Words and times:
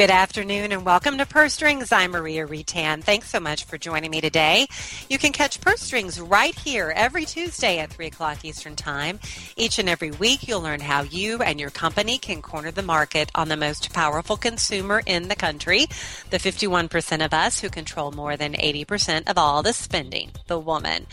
Good 0.00 0.08
afternoon 0.08 0.72
and 0.72 0.86
welcome 0.86 1.18
to 1.18 1.26
Purse 1.26 1.52
Strings. 1.52 1.92
I'm 1.92 2.12
Maria 2.12 2.46
Reitan. 2.46 3.04
Thanks 3.04 3.28
so 3.28 3.38
much 3.38 3.64
for 3.64 3.76
joining 3.76 4.10
me 4.10 4.22
today. 4.22 4.66
You 5.10 5.18
can 5.18 5.30
catch 5.30 5.60
Purse 5.60 5.82
Strings 5.82 6.18
right 6.18 6.58
here 6.58 6.90
every 6.96 7.26
Tuesday 7.26 7.78
at 7.80 7.92
3 7.92 8.06
o'clock 8.06 8.42
Eastern 8.42 8.76
Time. 8.76 9.20
Each 9.58 9.78
and 9.78 9.90
every 9.90 10.10
week, 10.10 10.48
you'll 10.48 10.62
learn 10.62 10.80
how 10.80 11.02
you 11.02 11.42
and 11.42 11.60
your 11.60 11.68
company 11.68 12.16
can 12.16 12.40
corner 12.40 12.70
the 12.70 12.80
market 12.80 13.30
on 13.34 13.48
the 13.48 13.58
most 13.58 13.92
powerful 13.92 14.38
consumer 14.38 15.02
in 15.04 15.28
the 15.28 15.36
country, 15.36 15.84
the 16.30 16.38
51% 16.38 17.22
of 17.22 17.34
us 17.34 17.60
who 17.60 17.68
control 17.68 18.10
more 18.10 18.38
than 18.38 18.54
80% 18.54 19.28
of 19.28 19.36
all 19.36 19.62
the 19.62 19.74
spending, 19.74 20.30
the 20.46 20.58
woman. 20.58 21.08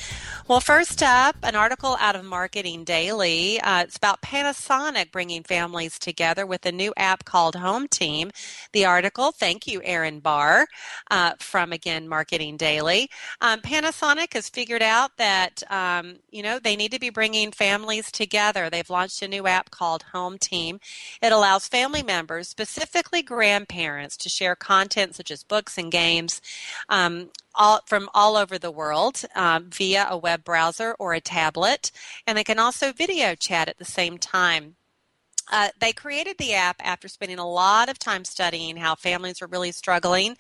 Well, 0.47 0.61
first 0.61 1.03
up, 1.03 1.35
an 1.43 1.57
article 1.57 1.97
out 1.99 2.15
of 2.15 2.23
Marketing 2.23 2.85
Daily. 2.85 3.59
Uh, 3.59 3.83
it's 3.83 3.97
about 3.97 4.21
Panasonic 4.21 5.11
bringing 5.11 5.43
families 5.43 5.99
together 5.99 6.45
with 6.45 6.65
a 6.65 6.71
new 6.71 6.93
app 6.95 7.25
called 7.25 7.55
Home 7.55 7.89
Team 7.89 8.31
the 8.77 8.85
article. 8.85 9.31
Thank 9.31 9.65
you, 9.65 9.81
Aaron 9.83 10.19
Baar, 10.19 10.67
uh, 11.09 11.31
from 11.39 11.73
again 11.73 12.07
Marketing 12.07 12.57
Daily. 12.57 13.09
Um, 13.41 13.59
Panasonic 13.61 14.33
has 14.33 14.49
figured 14.49 14.83
out 14.83 15.17
that 15.17 15.63
um, 15.71 16.17
you 16.29 16.43
know 16.43 16.59
they 16.59 16.75
need 16.75 16.91
to 16.91 16.99
be 16.99 17.09
bringing 17.09 17.51
families 17.51 18.11
together. 18.11 18.69
They've 18.69 18.87
launched 18.87 19.23
a 19.23 19.27
new 19.27 19.47
app 19.47 19.71
called 19.71 20.03
Home 20.13 20.37
Team. 20.37 20.79
It 21.23 21.31
allows 21.31 21.67
family 21.67 22.03
members, 22.03 22.49
specifically 22.49 23.23
grandparents, 23.23 24.15
to 24.17 24.29
share 24.29 24.55
content 24.55 25.15
such 25.15 25.31
as 25.31 25.43
books 25.43 25.79
and 25.79 25.91
games. 25.91 26.39
Um, 26.87 27.31
all, 27.55 27.81
from 27.87 28.07
all 28.13 28.37
over 28.37 28.59
the 28.59 28.69
world 28.69 29.23
um, 29.35 29.71
via 29.71 30.05
a 30.07 30.15
web 30.15 30.43
browser 30.43 30.95
or 30.99 31.15
a 31.15 31.19
tablet, 31.19 31.91
and 32.27 32.37
they 32.37 32.43
can 32.43 32.59
also 32.59 32.93
video 32.93 33.33
chat 33.33 33.67
at 33.67 33.79
the 33.79 33.85
same 33.85 34.19
time. 34.19 34.76
Uh, 35.51 35.69
they 35.79 35.93
created 35.93 36.37
the 36.37 36.53
app 36.53 36.75
after 36.83 37.07
spending 37.07 37.39
a 37.39 37.49
lot 37.49 37.89
of 37.89 37.97
time 37.97 38.25
studying 38.25 38.77
how 38.77 38.95
families 38.95 39.41
are 39.41 39.47
really 39.47 39.71
struggling 39.71 40.37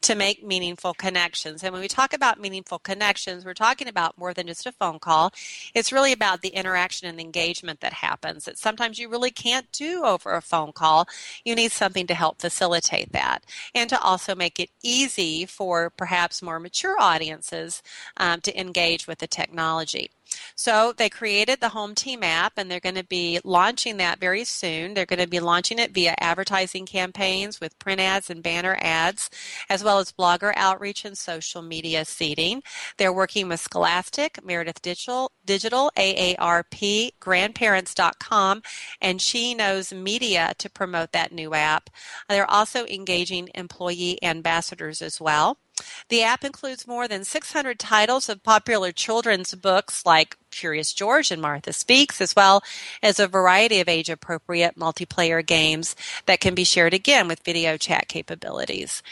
to 0.00 0.14
make 0.14 0.44
meaningful 0.44 0.94
connections. 0.94 1.62
And 1.62 1.72
when 1.72 1.82
we 1.82 1.88
talk 1.88 2.12
about 2.12 2.40
meaningful 2.40 2.78
connections, 2.78 3.44
we're 3.44 3.54
talking 3.54 3.88
about 3.88 4.18
more 4.18 4.34
than 4.34 4.46
just 4.46 4.66
a 4.66 4.72
phone 4.72 4.98
call. 4.98 5.32
It's 5.74 5.92
really 5.92 6.12
about 6.12 6.42
the 6.42 6.48
interaction 6.48 7.08
and 7.08 7.20
engagement 7.20 7.80
that 7.80 7.94
happens 7.94 8.44
that 8.44 8.58
sometimes 8.58 8.98
you 8.98 9.08
really 9.08 9.30
can't 9.30 9.70
do 9.72 10.04
over 10.04 10.32
a 10.32 10.42
phone 10.42 10.72
call. 10.72 11.08
You 11.44 11.54
need 11.54 11.72
something 11.72 12.06
to 12.06 12.14
help 12.14 12.40
facilitate 12.40 13.12
that 13.12 13.44
and 13.74 13.88
to 13.90 14.00
also 14.00 14.34
make 14.34 14.60
it 14.60 14.70
easy 14.82 15.46
for 15.46 15.90
perhaps 15.90 16.42
more 16.42 16.60
mature 16.60 16.96
audiences 17.00 17.82
um, 18.16 18.40
to 18.42 18.58
engage 18.58 19.06
with 19.06 19.18
the 19.18 19.26
technology. 19.26 20.10
So 20.54 20.92
they 20.94 21.08
created 21.08 21.60
the 21.60 21.70
Home 21.70 21.94
Team 21.94 22.22
app 22.22 22.54
and 22.56 22.70
they're 22.70 22.80
going 22.80 22.94
to 22.94 23.04
be 23.04 23.40
launching 23.44 23.96
that 23.96 24.20
very 24.20 24.44
soon. 24.44 24.94
They're 24.94 25.06
going 25.06 25.20
to 25.20 25.26
be 25.26 25.40
launching 25.40 25.78
it 25.78 25.92
via 25.92 26.14
advertising 26.20 26.86
campaigns 26.86 27.60
with 27.60 27.78
print 27.78 28.00
ads 28.00 28.30
and 28.30 28.42
banner 28.42 28.76
ads, 28.80 29.30
as 29.68 29.82
well 29.82 29.98
as 29.98 30.12
blogger 30.12 30.52
outreach 30.56 31.04
and 31.04 31.16
social 31.16 31.62
media 31.62 32.04
seeding. 32.04 32.62
They're 32.96 33.12
working 33.12 33.48
with 33.48 33.60
Scholastic, 33.60 34.44
Meredith 34.44 34.82
Digital, 34.82 35.32
Digital 35.44 35.90
AARP, 35.96 37.12
grandparents.com, 37.20 38.62
and 39.00 39.22
She 39.22 39.54
Knows 39.54 39.92
Media 39.92 40.52
to 40.58 40.70
promote 40.70 41.12
that 41.12 41.32
new 41.32 41.54
app. 41.54 41.90
They're 42.28 42.50
also 42.50 42.86
engaging 42.86 43.48
employee 43.54 44.18
ambassadors 44.22 45.02
as 45.02 45.20
well. 45.20 45.58
The 46.08 46.22
app 46.22 46.44
includes 46.44 46.86
more 46.86 47.06
than 47.08 47.24
600 47.24 47.78
titles 47.78 48.28
of 48.28 48.42
popular 48.42 48.92
children's 48.92 49.54
books 49.54 50.04
like 50.04 50.36
Curious 50.50 50.92
George 50.92 51.30
and 51.30 51.40
Martha 51.40 51.72
Speaks, 51.72 52.20
as 52.20 52.34
well 52.34 52.62
as 53.02 53.18
a 53.18 53.28
variety 53.28 53.80
of 53.80 53.88
age 53.88 54.10
appropriate 54.10 54.76
multiplayer 54.76 55.44
games 55.44 55.94
that 56.26 56.40
can 56.40 56.54
be 56.54 56.64
shared 56.64 56.94
again 56.94 57.28
with 57.28 57.44
video 57.44 57.76
chat 57.76 58.08
capabilities. 58.08 59.02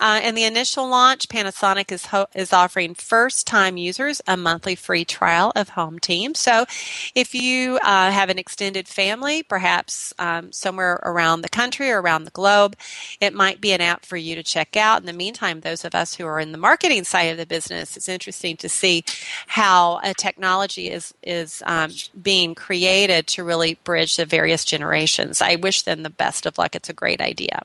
Uh, 0.00 0.20
in 0.22 0.34
the 0.34 0.44
initial 0.44 0.86
launch, 0.88 1.28
Panasonic 1.28 1.90
is 1.90 2.06
ho- 2.06 2.26
is 2.34 2.52
offering 2.52 2.94
first-time 2.94 3.76
users 3.76 4.20
a 4.26 4.36
monthly 4.36 4.74
free 4.74 5.04
trial 5.04 5.52
of 5.56 5.70
Home 5.70 5.98
Team. 5.98 6.34
So, 6.34 6.66
if 7.14 7.34
you 7.34 7.78
uh, 7.78 8.10
have 8.10 8.28
an 8.28 8.38
extended 8.38 8.88
family, 8.88 9.42
perhaps 9.42 10.12
um, 10.18 10.52
somewhere 10.52 11.00
around 11.02 11.40
the 11.40 11.48
country 11.48 11.90
or 11.90 12.02
around 12.02 12.24
the 12.24 12.30
globe, 12.30 12.76
it 13.20 13.32
might 13.34 13.60
be 13.60 13.72
an 13.72 13.80
app 13.80 14.04
for 14.04 14.16
you 14.16 14.34
to 14.34 14.42
check 14.42 14.76
out. 14.76 15.00
In 15.00 15.06
the 15.06 15.12
meantime, 15.12 15.60
those 15.60 15.84
of 15.84 15.94
us 15.94 16.14
who 16.14 16.26
are 16.26 16.40
in 16.40 16.52
the 16.52 16.58
marketing 16.58 17.04
side 17.04 17.30
of 17.30 17.38
the 17.38 17.46
business, 17.46 17.96
it's 17.96 18.08
interesting 18.08 18.56
to 18.58 18.68
see 18.68 19.04
how 19.46 20.00
a 20.02 20.14
technology 20.14 20.90
is 20.90 21.14
is 21.22 21.62
um, 21.66 21.90
being 22.20 22.54
created 22.54 23.26
to 23.28 23.44
really 23.44 23.78
bridge 23.84 24.16
the 24.16 24.26
various 24.26 24.64
generations. 24.64 25.40
I 25.40 25.56
wish 25.56 25.82
them 25.82 26.02
the 26.02 26.10
best 26.10 26.44
of 26.46 26.58
luck. 26.58 26.74
It's 26.76 26.90
a 26.90 26.92
great 26.94 27.20
idea. 27.22 27.62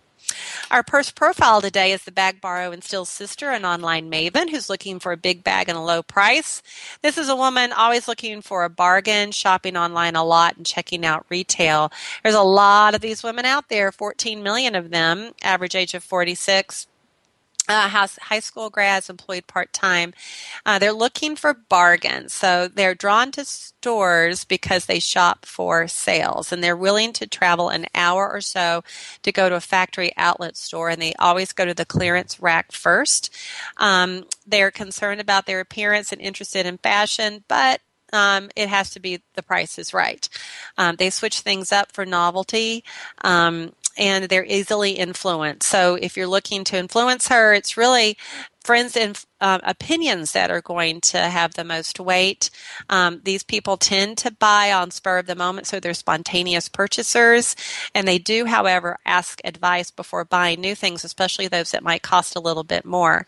Our 0.70 0.84
purse 0.84 1.12
profile 1.12 1.62
today 1.62 1.92
is 1.92 2.04
the 2.04 2.12
Bag 2.12 2.42
Borrow 2.42 2.72
and 2.72 2.84
Steal 2.84 3.06
sister, 3.06 3.50
an 3.50 3.66
online 3.66 4.10
maven 4.10 4.50
who's 4.50 4.70
looking 4.70 5.00
for 5.00 5.12
a 5.12 5.18
big 5.18 5.44
bag 5.44 5.70
and 5.70 5.78
a 5.78 5.82
low 5.82 6.04
price. 6.04 6.62
This 7.02 7.18
is 7.18 7.30
a 7.30 7.36
woman 7.36 7.72
always 7.72 8.08
looking 8.08 8.42
for 8.42 8.64
a 8.64 8.70
bargain, 8.70 9.32
shopping 9.32 9.76
online 9.76 10.16
a 10.16 10.24
lot, 10.24 10.58
and 10.58 10.66
checking 10.66 11.06
out 11.06 11.26
retail. 11.30 11.92
There's 12.24 12.36
a 12.36 12.42
lot 12.42 12.96
of 12.96 13.02
these 13.02 13.24
women 13.24 13.46
out 13.46 13.70
there, 13.70 13.92
14 13.92 14.44
million 14.44 14.76
of 14.76 14.90
them, 14.90 15.32
average 15.42 15.76
age 15.76 15.94
of 15.94 16.04
46 16.04 16.88
uh, 17.72 17.88
has 17.88 18.18
high 18.18 18.40
school 18.40 18.70
grads 18.70 19.10
employed 19.10 19.48
part 19.48 19.72
time. 19.74 20.14
Uh, 20.66 20.78
they're 20.78 20.92
looking 20.92 21.36
for 21.36 21.54
bargains. 21.54 22.34
So 22.34 22.68
they're 22.68 22.96
drawn 22.96 23.32
to 23.32 23.46
stores 23.46 24.44
because 24.44 24.86
they 24.86 25.00
shop 25.00 25.46
for 25.46 25.88
sales 25.88 26.52
and 26.52 26.64
they're 26.64 26.76
willing 26.76 27.14
to 27.14 27.28
travel 27.28 27.70
an 27.70 27.86
hour 27.96 28.30
or 28.30 28.42
so 28.42 28.84
to 29.24 29.32
go 29.32 29.50
to 29.50 29.56
a 29.56 29.62
factory 29.62 30.12
outlet 30.18 30.58
store 30.58 30.90
and 30.90 31.02
they 31.02 31.14
always 31.20 31.54
go 31.54 31.66
to 31.66 31.74
the 31.74 31.86
clearance 31.86 32.40
rack 32.40 32.72
first. 32.72 33.34
Um, 33.78 34.26
they're 34.46 34.72
concerned 34.72 35.22
about 35.22 35.46
their 35.46 35.62
appearance 35.62 36.12
and 36.12 36.22
interested 36.22 36.66
in 36.66 36.78
fashion, 36.78 37.44
but 37.48 37.82
um, 38.14 38.50
it 38.56 38.70
has 38.70 38.90
to 38.92 39.00
be 39.00 39.22
the 39.36 39.44
price 39.44 39.80
is 39.80 39.94
right. 39.94 40.28
Um, 40.78 40.96
they 40.98 41.10
switch 41.10 41.40
things 41.40 41.72
up 41.72 41.92
for 41.92 42.06
novelty. 42.06 42.84
Um, 43.24 43.72
and 43.98 44.26
they're 44.26 44.46
easily 44.46 44.92
influenced. 44.92 45.68
So 45.70 45.96
if 45.96 46.16
you're 46.16 46.28
looking 46.28 46.64
to 46.66 46.78
influence 46.78 47.28
her, 47.28 47.54
it's 47.54 47.78
really 47.78 48.18
friends 48.64 48.96
and 48.96 49.20
uh, 49.40 49.60
opinions 49.64 50.34
that 50.34 50.52
are 50.52 50.62
going 50.62 51.02
to 51.02 51.18
have 51.18 51.54
the 51.54 51.64
most 51.64 52.00
weight. 52.00 52.50
Um, 52.90 53.22
these 53.24 53.44
people 53.44 53.78
tend 53.78 54.18
to 54.20 54.32
buy 54.32 54.72
on 54.72 54.92
spur 54.92 55.18
of 55.18 55.26
the 55.26 55.36
moment, 55.36 55.68
so 55.68 55.80
they're 55.80 55.94
spontaneous 55.94 56.70
purchasers. 56.70 57.56
And 57.96 58.08
they 58.08 58.20
do, 58.20 58.46
however, 58.46 59.00
ask 59.06 59.42
advice 59.44 59.90
before 59.90 60.26
buying 60.26 60.62
new 60.62 60.76
things, 60.76 61.04
especially 61.04 61.48
those 61.48 61.72
that 61.72 61.84
might 61.84 62.04
cost 62.04 62.36
a 62.36 62.42
little 62.42 62.64
bit 62.64 62.86
more. 62.86 63.26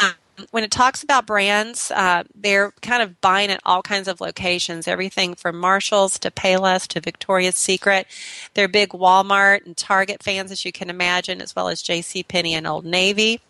Um, 0.00 0.14
when 0.50 0.64
it 0.64 0.70
talks 0.70 1.02
about 1.02 1.26
brands, 1.26 1.90
uh, 1.90 2.24
they're 2.34 2.72
kind 2.82 3.02
of 3.02 3.20
buying 3.20 3.50
at 3.50 3.60
all 3.64 3.82
kinds 3.82 4.08
of 4.08 4.20
locations, 4.20 4.88
everything 4.88 5.34
from 5.34 5.58
Marshalls 5.58 6.18
to 6.20 6.30
Payless 6.30 6.86
to 6.88 7.00
Victoria's 7.00 7.56
Secret. 7.56 8.06
They're 8.54 8.68
big 8.68 8.90
Walmart 8.90 9.64
and 9.66 9.76
Target 9.76 10.22
fans, 10.22 10.50
as 10.50 10.64
you 10.64 10.72
can 10.72 10.90
imagine, 10.90 11.40
as 11.40 11.54
well 11.54 11.68
as 11.68 11.82
J.C. 11.82 12.22
Penney 12.22 12.54
and 12.54 12.66
Old 12.66 12.84
Navy. 12.84 13.40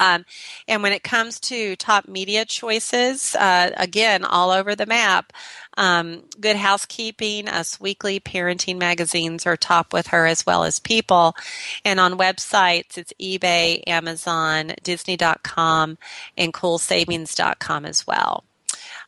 Um, 0.00 0.24
and 0.66 0.82
when 0.82 0.92
it 0.92 1.02
comes 1.02 1.40
to 1.40 1.76
top 1.76 2.08
media 2.08 2.44
choices, 2.44 3.34
uh, 3.34 3.70
again, 3.76 4.24
all 4.24 4.50
over 4.50 4.74
the 4.74 4.86
map, 4.86 5.32
um, 5.76 6.24
Good 6.40 6.56
Housekeeping, 6.56 7.48
Us 7.48 7.80
Weekly, 7.80 8.20
parenting 8.20 8.78
magazines 8.78 9.46
are 9.46 9.56
top 9.56 9.92
with 9.92 10.08
her 10.08 10.26
as 10.26 10.44
well 10.44 10.64
as 10.64 10.78
People. 10.78 11.36
And 11.84 12.00
on 12.00 12.18
websites, 12.18 12.98
it's 12.98 13.12
eBay, 13.20 13.82
Amazon, 13.86 14.72
Disney.com, 14.82 15.98
and 16.36 16.52
CoolSavings.com 16.52 17.84
as 17.84 18.06
well. 18.06 18.44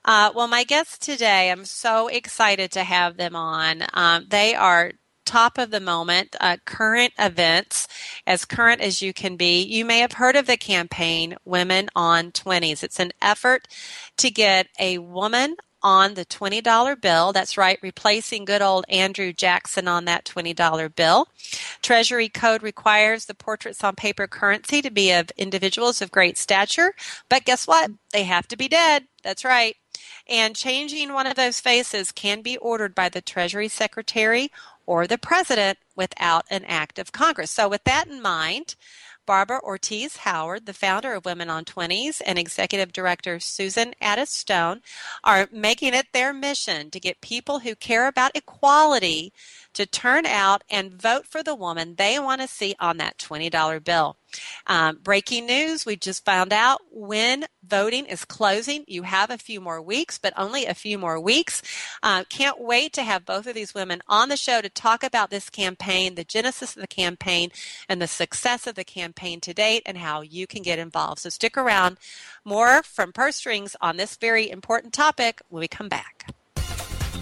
Uh, 0.05 0.31
well, 0.35 0.49
my 0.49 0.65
guests 0.65 0.99
today, 0.99 1.51
I'm 1.51 1.65
so 1.65 2.09
excited 2.09 2.73
to 2.73 2.85
have 2.85 3.17
them 3.17 3.37
on. 3.37 3.83
Um, 3.93 4.27
they 4.29 4.55
are 4.55 4.93
top 5.31 5.59
of 5.59 5.71
the 5.71 5.79
moment, 5.79 6.35
uh, 6.41 6.56
current 6.65 7.12
events, 7.17 7.87
as 8.27 8.44
current 8.44 8.81
as 8.81 9.00
you 9.00 9.12
can 9.12 9.37
be. 9.37 9.62
You 9.62 9.85
may 9.85 10.00
have 10.00 10.12
heard 10.12 10.35
of 10.35 10.47
the 10.47 10.56
campaign 10.56 11.37
Women 11.44 11.88
on 11.94 12.32
20s. 12.32 12.82
It's 12.82 12.99
an 12.99 13.12
effort 13.23 13.69
to 14.17 14.29
get 14.29 14.67
a 14.81 14.99
woman 14.99 15.55
on 15.85 16.15
the 16.15 16.25
$20 16.25 17.00
bill. 17.00 17.32
That's 17.32 17.56
right, 17.56 17.79
replacing 17.81 18.44
good 18.44 18.61
old 18.61 18.85
Andrew 18.88 19.32
Jackson 19.32 19.87
on 19.87 20.05
that 20.06 20.25
$20 20.25 20.94
bill. 20.97 21.29
Treasury 21.81 22.29
code 22.29 22.65
requires 22.65 23.26
the 23.26 23.35
portraits 23.35 23.85
on 23.85 23.94
paper 23.94 24.26
currency 24.26 24.83
to 24.83 24.91
be 24.91 25.12
of 25.12 25.31
individuals 25.37 26.03
of 26.03 26.11
great 26.11 26.37
stature, 26.38 26.93
but 27.29 27.44
guess 27.44 27.69
what? 27.69 27.93
They 28.12 28.25
have 28.25 28.49
to 28.49 28.56
be 28.56 28.67
dead. 28.69 29.05
That's 29.23 29.44
right. 29.44 29.76
And 30.29 30.55
changing 30.55 31.12
one 31.12 31.26
of 31.26 31.35
those 31.35 31.61
faces 31.61 32.12
can 32.12 32.43
be 32.43 32.56
ordered 32.59 32.94
by 32.94 33.09
the 33.09 33.21
Treasury 33.21 33.69
Secretary 33.69 34.50
or 34.91 35.07
the 35.07 35.17
President 35.17 35.79
without 35.95 36.45
an 36.51 36.65
act 36.65 36.99
of 36.99 37.13
Congress. 37.13 37.53
So, 37.53 37.69
with 37.69 37.85
that 37.85 38.09
in 38.09 38.21
mind, 38.21 38.75
Barbara 39.25 39.61
Ortiz 39.63 40.17
Howard, 40.17 40.67
the 40.67 40.73
founder 40.73 41.15
of 41.15 41.25
Women 41.25 41.49
on 41.49 41.65
20s, 41.65 42.21
and 42.27 42.37
executive 42.37 42.93
director 42.93 43.39
Susan 43.39 43.95
Ades 44.03 44.31
Stone 44.31 44.81
are 45.23 45.49
making 45.53 45.95
it 45.95 46.09
their 46.13 46.33
mission 46.33 46.91
to 46.91 46.99
get 46.99 47.21
people 47.21 47.61
who 47.61 47.77
care 47.77 48.09
about 48.09 48.33
equality 48.35 49.33
to 49.75 49.87
turn 49.87 50.27
out 50.27 50.65
and 50.71 50.93
vote 50.93 51.27
for 51.27 51.43
the 51.43 51.55
woman 51.55 51.95
they 51.97 52.19
want 52.19 52.41
to 52.41 52.49
see 52.49 52.75
on 52.81 52.97
that 52.99 53.19
$20 53.19 53.85
bill. 53.85 54.17
Um, 54.67 54.99
breaking 55.03 55.47
news 55.47 55.85
we 55.85 55.97
just 55.97 56.25
found 56.25 56.53
out 56.53 56.81
when 56.91 57.47
voting 57.65 58.07
is 58.07 58.25
closing. 58.25 58.85
You 58.87 59.03
have 59.03 59.31
a 59.31 59.39
few 59.39 59.61
more 59.61 59.83
weeks, 59.83 60.19
but 60.19 60.33
only 60.37 60.67
a 60.67 60.75
few 60.75 60.99
more 60.99 61.21
weeks. 61.21 61.63
Uh, 62.03 62.25
can't 62.29 62.61
wait 62.61 62.93
to 62.95 63.03
have 63.03 63.25
both 63.25 63.47
of 63.47 63.55
these 63.55 63.75
women 63.75 64.03
on 64.09 64.29
the 64.29 64.37
show 64.37 64.61
to 64.61 64.69
talk 64.69 65.03
about 65.03 65.31
this 65.31 65.51
campaign, 65.51 66.15
the 66.15 66.25
genesis 66.25 66.77
of 66.77 66.83
the 66.83 66.89
campaign, 66.89 67.51
and 67.89 68.01
the 68.01 68.07
success 68.07 68.67
of 68.67 68.75
the 68.75 68.85
campaign 68.85 69.41
to 69.41 69.55
date, 69.55 69.83
and 69.87 69.99
how 69.99 70.21
you 70.21 70.47
can 70.47 70.63
get 70.63 70.79
involved. 70.79 71.21
So 71.21 71.31
stick 71.31 71.57
around. 71.57 71.99
More 72.45 72.83
from 72.83 73.13
Purse 73.13 73.37
Strings 73.37 73.77
on 73.81 73.97
this 73.97 74.17
very 74.17 74.51
important 74.51 74.93
topic 74.93 75.41
when 75.49 75.61
we 75.61 75.69
come 75.69 75.89
back. 75.89 76.33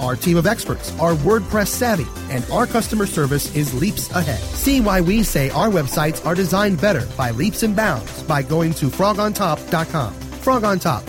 Our 0.00 0.16
team 0.16 0.36
of 0.36 0.46
experts 0.46 0.92
are 1.00 1.14
WordPress 1.14 1.68
savvy, 1.68 2.06
and 2.30 2.44
our 2.50 2.66
customer 2.66 3.06
service 3.06 3.54
is 3.54 3.74
leaps 3.74 4.10
ahead. 4.10 4.40
See 4.40 4.80
why 4.80 5.00
we 5.00 5.22
say 5.22 5.50
our 5.50 5.68
websites 5.68 6.24
are 6.26 6.34
designed 6.34 6.80
better 6.80 7.06
by 7.16 7.30
leaps 7.30 7.62
and 7.62 7.74
bounds 7.74 8.22
by 8.24 8.42
going 8.42 8.74
to 8.74 8.86
frogontop.com. 8.86 10.12
Frog 10.14 10.64
on 10.64 10.78
Top, 10.78 11.08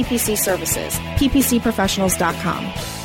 services. 0.03 0.93
PPCprofessionals.com. 1.17 3.01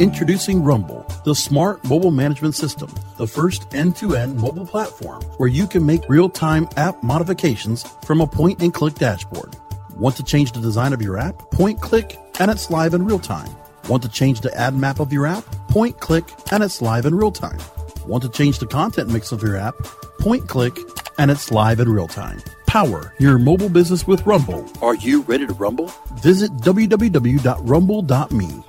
Introducing 0.00 0.62
Rumble, 0.64 1.04
the 1.24 1.34
smart 1.34 1.84
mobile 1.84 2.10
management 2.10 2.54
system, 2.54 2.90
the 3.18 3.26
first 3.26 3.74
end 3.74 3.96
to 3.96 4.16
end 4.16 4.34
mobile 4.38 4.64
platform 4.64 5.20
where 5.36 5.50
you 5.50 5.66
can 5.66 5.84
make 5.84 6.08
real 6.08 6.30
time 6.30 6.66
app 6.78 7.02
modifications 7.02 7.82
from 8.06 8.22
a 8.22 8.26
point 8.26 8.62
and 8.62 8.72
click 8.72 8.94
dashboard. 8.94 9.54
Want 9.94 10.16
to 10.16 10.22
change 10.22 10.52
the 10.52 10.60
design 10.60 10.94
of 10.94 11.02
your 11.02 11.18
app? 11.18 11.50
Point 11.50 11.82
click 11.82 12.16
and 12.38 12.50
it's 12.50 12.70
live 12.70 12.94
in 12.94 13.04
real 13.04 13.18
time. 13.18 13.54
Want 13.90 14.02
to 14.02 14.08
change 14.08 14.40
the 14.40 14.56
ad 14.56 14.74
map 14.74 15.00
of 15.00 15.12
your 15.12 15.26
app? 15.26 15.44
Point 15.68 16.00
click 16.00 16.24
and 16.50 16.64
it's 16.64 16.80
live 16.80 17.04
in 17.04 17.14
real 17.14 17.30
time. 17.30 17.58
Want 18.06 18.22
to 18.22 18.30
change 18.30 18.58
the 18.58 18.66
content 18.66 19.10
mix 19.10 19.32
of 19.32 19.42
your 19.42 19.56
app? 19.56 19.74
Point 20.18 20.48
click 20.48 20.78
and 21.18 21.30
it's 21.30 21.50
live 21.50 21.78
in 21.78 21.90
real 21.90 22.08
time. 22.08 22.40
Power 22.70 23.12
your 23.18 23.36
mobile 23.36 23.68
business 23.68 24.06
with 24.06 24.24
Rumble. 24.24 24.64
Are 24.80 24.94
you 24.94 25.22
ready 25.22 25.44
to 25.44 25.52
rumble? 25.54 25.90
Visit 26.22 26.52
www.rumble.me. 26.58 28.62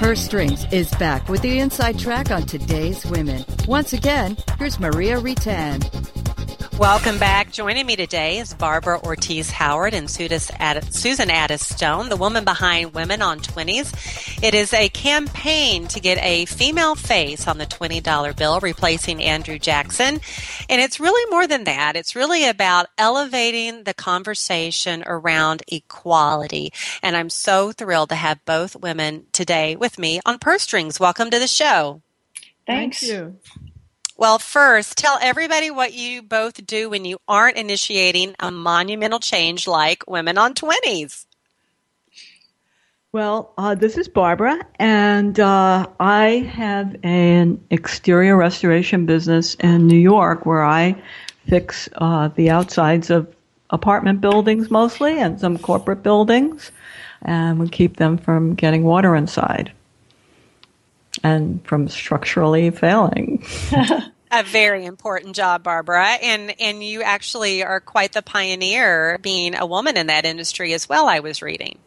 Purse 0.00 0.20
Strings 0.20 0.66
is 0.72 0.92
back 0.94 1.28
with 1.28 1.40
the 1.40 1.60
inside 1.60 2.00
track 2.00 2.32
on 2.32 2.42
today's 2.42 3.06
women. 3.06 3.44
Once 3.68 3.92
again, 3.92 4.36
here's 4.58 4.80
Maria 4.80 5.20
Reitan. 5.20 5.84
Welcome 6.80 7.18
back. 7.18 7.52
Joining 7.52 7.84
me 7.84 7.94
today 7.94 8.38
is 8.38 8.54
Barbara 8.54 9.02
Ortiz 9.02 9.50
Howard 9.50 9.92
and 9.92 10.10
Susan 10.10 11.30
Ades 11.30 11.60
Stone, 11.60 12.08
the 12.08 12.16
woman 12.16 12.42
behind 12.42 12.94
Women 12.94 13.20
on 13.20 13.40
20s. 13.40 14.42
It 14.42 14.54
is 14.54 14.72
a 14.72 14.88
campaign 14.88 15.88
to 15.88 16.00
get 16.00 16.16
a 16.24 16.46
female 16.46 16.94
face 16.94 17.46
on 17.46 17.58
the 17.58 17.66
$20 17.66 18.34
bill, 18.34 18.60
replacing 18.60 19.22
Andrew 19.22 19.58
Jackson. 19.58 20.20
And 20.70 20.80
it's 20.80 20.98
really 20.98 21.30
more 21.30 21.46
than 21.46 21.64
that. 21.64 21.96
It's 21.96 22.16
really 22.16 22.48
about 22.48 22.86
elevating 22.96 23.84
the 23.84 23.92
conversation 23.92 25.04
around 25.04 25.62
equality. 25.68 26.72
And 27.02 27.14
I'm 27.14 27.28
so 27.28 27.72
thrilled 27.72 28.08
to 28.08 28.14
have 28.14 28.42
both 28.46 28.74
women 28.74 29.26
today 29.32 29.76
with 29.76 29.98
me 29.98 30.20
on 30.24 30.38
Purse 30.38 30.62
Strings. 30.62 30.98
Welcome 30.98 31.28
to 31.28 31.38
the 31.38 31.46
show. 31.46 32.00
Thanks. 32.66 33.00
Thank 33.00 33.12
you. 33.12 33.36
Well, 34.20 34.38
first, 34.38 34.98
tell 34.98 35.18
everybody 35.22 35.70
what 35.70 35.94
you 35.94 36.20
both 36.20 36.66
do 36.66 36.90
when 36.90 37.06
you 37.06 37.16
aren't 37.26 37.56
initiating 37.56 38.34
a 38.38 38.50
monumental 38.50 39.18
change 39.18 39.66
like 39.66 40.06
Women 40.06 40.36
on 40.36 40.52
20s. 40.52 41.24
Well, 43.12 43.54
uh, 43.56 43.76
this 43.76 43.96
is 43.96 44.08
Barbara, 44.08 44.60
and 44.78 45.40
uh, 45.40 45.86
I 45.98 46.50
have 46.52 46.96
an 47.02 47.64
exterior 47.70 48.36
restoration 48.36 49.06
business 49.06 49.54
in 49.54 49.86
New 49.86 49.98
York 49.98 50.44
where 50.44 50.66
I 50.66 51.02
fix 51.48 51.88
uh, 51.94 52.28
the 52.28 52.50
outsides 52.50 53.08
of 53.08 53.34
apartment 53.70 54.20
buildings 54.20 54.70
mostly 54.70 55.18
and 55.18 55.40
some 55.40 55.56
corporate 55.56 56.02
buildings, 56.02 56.72
and 57.22 57.58
we 57.58 57.70
keep 57.70 57.96
them 57.96 58.18
from 58.18 58.54
getting 58.54 58.82
water 58.84 59.16
inside 59.16 59.72
and 61.22 61.64
from 61.66 61.88
structurally 61.88 62.70
failing. 62.70 63.44
a 64.30 64.42
very 64.44 64.84
important 64.84 65.34
job, 65.34 65.62
Barbara, 65.62 66.18
and 66.22 66.54
and 66.60 66.82
you 66.84 67.02
actually 67.02 67.64
are 67.64 67.80
quite 67.80 68.12
the 68.12 68.22
pioneer, 68.22 69.18
being 69.18 69.54
a 69.54 69.66
woman 69.66 69.96
in 69.96 70.06
that 70.06 70.24
industry 70.24 70.72
as 70.72 70.88
well. 70.88 71.08
I 71.08 71.20
was 71.20 71.42
reading. 71.42 71.78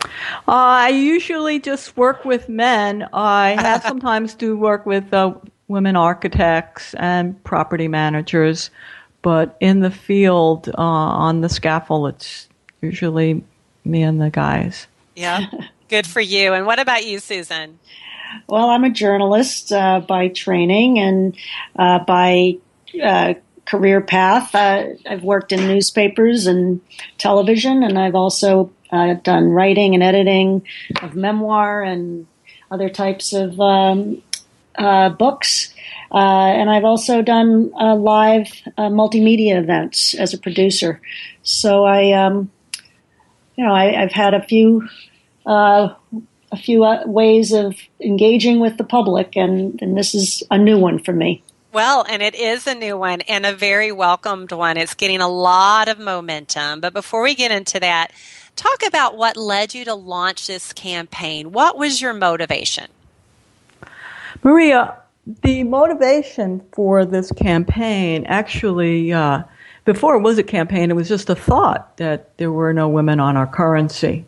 Uh, 0.00 0.06
I 0.46 0.88
usually 0.90 1.58
just 1.58 1.96
work 1.96 2.24
with 2.24 2.48
men. 2.48 3.08
I 3.12 3.56
have 3.58 3.82
sometimes 3.86 4.34
do 4.34 4.56
work 4.56 4.86
with 4.86 5.12
uh, 5.12 5.34
women 5.66 5.96
architects 5.96 6.94
and 6.94 7.42
property 7.42 7.88
managers, 7.88 8.70
but 9.22 9.56
in 9.60 9.80
the 9.80 9.90
field 9.90 10.68
uh, 10.68 10.72
on 10.80 11.40
the 11.40 11.48
scaffold, 11.48 12.14
it's 12.14 12.48
usually 12.80 13.42
me 13.84 14.02
and 14.02 14.20
the 14.20 14.30
guys. 14.30 14.86
Yeah, 15.16 15.46
good 15.88 16.06
for 16.06 16.20
you. 16.20 16.52
And 16.52 16.64
what 16.66 16.78
about 16.78 17.04
you, 17.04 17.18
Susan? 17.18 17.80
Well, 18.48 18.70
I'm 18.70 18.84
a 18.84 18.90
journalist 18.90 19.72
uh, 19.72 20.00
by 20.00 20.28
training 20.28 20.98
and 20.98 21.36
uh, 21.76 22.00
by 22.00 22.58
uh, 23.02 23.34
career 23.64 24.00
path. 24.00 24.54
Uh, 24.54 24.84
I've 25.08 25.22
worked 25.22 25.52
in 25.52 25.66
newspapers 25.66 26.46
and 26.46 26.80
television, 27.18 27.82
and 27.82 27.98
I've 27.98 28.14
also 28.14 28.70
uh, 28.90 29.14
done 29.14 29.50
writing 29.50 29.94
and 29.94 30.02
editing 30.02 30.66
of 31.02 31.14
memoir 31.14 31.82
and 31.82 32.26
other 32.70 32.88
types 32.88 33.32
of 33.32 33.58
um, 33.60 34.22
uh, 34.76 35.10
books. 35.10 35.74
and 36.10 36.70
I've 36.70 36.84
also 36.84 37.22
done 37.22 37.70
live 37.70 38.48
multimedia 38.78 39.58
events 39.58 40.14
as 40.14 40.34
a 40.34 40.38
producer. 40.38 41.00
So 41.42 41.84
I, 41.84 42.12
um, 42.12 42.50
you 43.56 43.64
know, 43.64 43.72
I, 43.72 43.92
have 43.92 44.12
had 44.12 44.34
a 44.34 44.42
few 44.42 44.88
a 46.52 46.56
few 46.56 46.84
uh, 46.84 47.02
ways 47.06 47.52
of 47.52 47.76
engaging 48.00 48.60
with 48.60 48.76
the 48.76 48.84
public, 48.84 49.36
and, 49.36 49.80
and 49.82 49.96
this 49.96 50.14
is 50.14 50.42
a 50.50 50.58
new 50.58 50.78
one 50.78 50.98
for 50.98 51.12
me. 51.12 51.42
Well, 51.72 52.04
and 52.08 52.22
it 52.22 52.34
is 52.34 52.66
a 52.66 52.74
new 52.74 52.96
one 52.96 53.20
and 53.22 53.44
a 53.44 53.52
very 53.52 53.92
welcomed 53.92 54.52
one. 54.52 54.76
It's 54.76 54.94
getting 54.94 55.20
a 55.20 55.28
lot 55.28 55.88
of 55.88 55.98
momentum. 55.98 56.80
But 56.80 56.94
before 56.94 57.22
we 57.22 57.34
get 57.34 57.50
into 57.50 57.78
that, 57.80 58.12
talk 58.56 58.86
about 58.86 59.16
what 59.16 59.36
led 59.36 59.74
you 59.74 59.84
to 59.84 59.94
launch 59.94 60.46
this 60.46 60.72
campaign. 60.72 61.52
What 61.52 61.76
was 61.76 62.00
your 62.00 62.14
motivation? 62.14 62.86
Maria, 64.42 64.96
the 65.42 65.62
motivation 65.64 66.62
for 66.72 67.04
this 67.04 67.30
campaign 67.32 68.24
actually, 68.26 69.12
uh, 69.12 69.42
before 69.84 70.16
it 70.16 70.20
was 70.22 70.38
a 70.38 70.42
campaign, 70.42 70.90
it 70.90 70.94
was 70.94 71.08
just 71.08 71.28
a 71.28 71.34
thought 71.34 71.98
that 71.98 72.36
there 72.38 72.50
were 72.50 72.72
no 72.72 72.88
women 72.88 73.20
on 73.20 73.36
our 73.36 73.46
currency. 73.46 74.24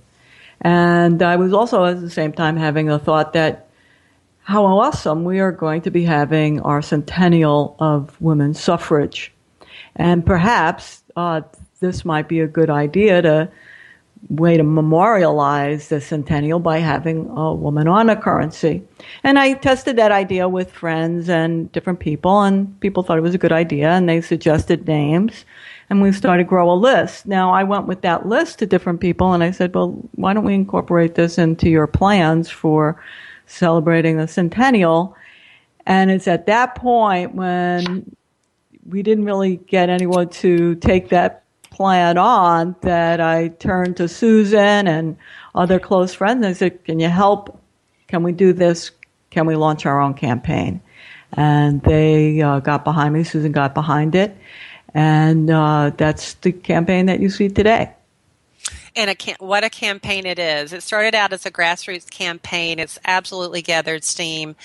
And 0.60 1.22
I 1.22 1.36
was 1.36 1.52
also 1.52 1.84
at 1.84 2.00
the 2.00 2.10
same 2.10 2.32
time 2.32 2.56
having 2.56 2.90
a 2.90 2.98
thought 2.98 3.32
that 3.32 3.68
how 4.42 4.64
awesome 4.64 5.24
we 5.24 5.38
are 5.38 5.52
going 5.52 5.82
to 5.82 5.90
be 5.90 6.04
having 6.04 6.60
our 6.60 6.82
centennial 6.82 7.76
of 7.78 8.20
women's 8.20 8.60
suffrage. 8.60 9.32
And 9.96 10.24
perhaps 10.24 11.02
uh, 11.16 11.42
this 11.80 12.04
might 12.04 12.28
be 12.28 12.40
a 12.40 12.46
good 12.46 12.70
idea 12.70 13.22
to 13.22 13.50
way 14.28 14.56
to 14.56 14.62
memorialize 14.62 15.88
the 15.88 16.00
centennial 16.00 16.58
by 16.58 16.78
having 16.78 17.26
a 17.30 17.54
woman 17.54 17.88
on 17.88 18.10
a 18.10 18.16
currency. 18.16 18.82
And 19.24 19.38
I 19.38 19.54
tested 19.54 19.96
that 19.96 20.12
idea 20.12 20.48
with 20.48 20.70
friends 20.70 21.28
and 21.28 21.72
different 21.72 22.00
people, 22.00 22.42
and 22.42 22.78
people 22.80 23.02
thought 23.02 23.18
it 23.18 23.22
was 23.22 23.34
a 23.34 23.38
good 23.38 23.52
idea, 23.52 23.90
and 23.90 24.08
they 24.08 24.20
suggested 24.20 24.86
names, 24.86 25.44
and 25.90 26.00
we 26.00 26.12
started 26.12 26.44
to 26.44 26.48
grow 26.48 26.72
a 26.72 26.74
list. 26.74 27.26
Now, 27.26 27.52
I 27.52 27.64
went 27.64 27.88
with 27.88 28.02
that 28.02 28.24
list 28.24 28.60
to 28.60 28.66
different 28.66 29.00
people, 29.00 29.32
and 29.32 29.42
I 29.42 29.50
said, 29.50 29.74
well, 29.74 29.90
why 30.14 30.32
don't 30.32 30.44
we 30.44 30.54
incorporate 30.54 31.16
this 31.16 31.36
into 31.36 31.68
your 31.68 31.88
plans 31.88 32.48
for 32.48 33.02
celebrating 33.46 34.16
the 34.16 34.28
centennial? 34.28 35.16
And 35.86 36.12
it's 36.12 36.28
at 36.28 36.46
that 36.46 36.76
point 36.76 37.34
when 37.34 38.14
we 38.88 39.02
didn't 39.02 39.24
really 39.24 39.56
get 39.56 39.88
anyone 39.88 40.28
to 40.28 40.76
take 40.76 41.08
that 41.08 41.42
plan 41.70 42.16
on 42.18 42.76
that 42.82 43.20
I 43.20 43.48
turned 43.48 43.96
to 43.96 44.06
Susan 44.06 44.86
and 44.86 45.16
other 45.54 45.80
close 45.80 46.14
friends 46.14 46.36
and 46.36 46.46
I 46.46 46.52
said, 46.52 46.84
Can 46.84 47.00
you 47.00 47.08
help? 47.08 47.58
Can 48.06 48.22
we 48.22 48.32
do 48.32 48.52
this? 48.52 48.90
Can 49.30 49.46
we 49.46 49.56
launch 49.56 49.86
our 49.86 50.00
own 50.00 50.14
campaign? 50.14 50.80
And 51.32 51.80
they 51.82 52.40
uh, 52.42 52.60
got 52.60 52.84
behind 52.84 53.14
me. 53.14 53.24
Susan 53.24 53.52
got 53.52 53.72
behind 53.72 54.14
it. 54.14 54.36
And 54.94 55.50
uh, 55.50 55.92
that's 55.96 56.34
the 56.34 56.52
campaign 56.52 57.06
that 57.06 57.20
you 57.20 57.30
see 57.30 57.48
today 57.48 57.94
and 58.96 59.10
a 59.10 59.34
what 59.38 59.64
a 59.64 59.70
campaign 59.70 60.26
it 60.26 60.38
is. 60.38 60.72
It 60.72 60.82
started 60.82 61.14
out 61.14 61.32
as 61.32 61.46
a 61.46 61.50
grassroots 61.50 62.10
campaign. 62.10 62.78
It's 62.78 62.98
absolutely 63.04 63.62
gathered 63.62 64.04
steam, 64.04 64.56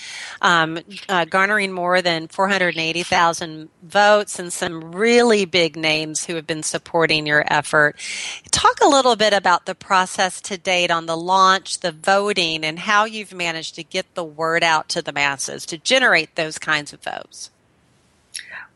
um, 0.42 0.78
uh, 1.08 1.24
garnering 1.24 1.72
more 1.72 2.02
than 2.02 2.28
480,000 2.28 3.68
votes 3.82 4.38
and 4.38 4.52
some 4.52 4.92
really 4.92 5.44
big 5.44 5.76
names 5.76 6.26
who 6.26 6.34
have 6.34 6.46
been 6.46 6.62
supporting 6.62 7.26
your 7.26 7.44
effort. 7.52 7.96
Talk 8.50 8.80
a 8.80 8.88
little 8.88 9.16
bit 9.16 9.32
about 9.32 9.66
the 9.66 9.74
process 9.74 10.40
to 10.42 10.58
date 10.58 10.90
on 10.90 11.06
the 11.06 11.16
launch, 11.16 11.80
the 11.80 11.92
voting, 11.92 12.64
and 12.64 12.80
how 12.80 13.04
you've 13.04 13.34
managed 13.34 13.74
to 13.76 13.84
get 13.84 14.14
the 14.14 14.24
word 14.24 14.62
out 14.62 14.88
to 14.90 15.02
the 15.02 15.12
masses 15.12 15.66
to 15.66 15.78
generate 15.78 16.34
those 16.34 16.58
kinds 16.58 16.92
of 16.92 17.02
votes. 17.02 17.50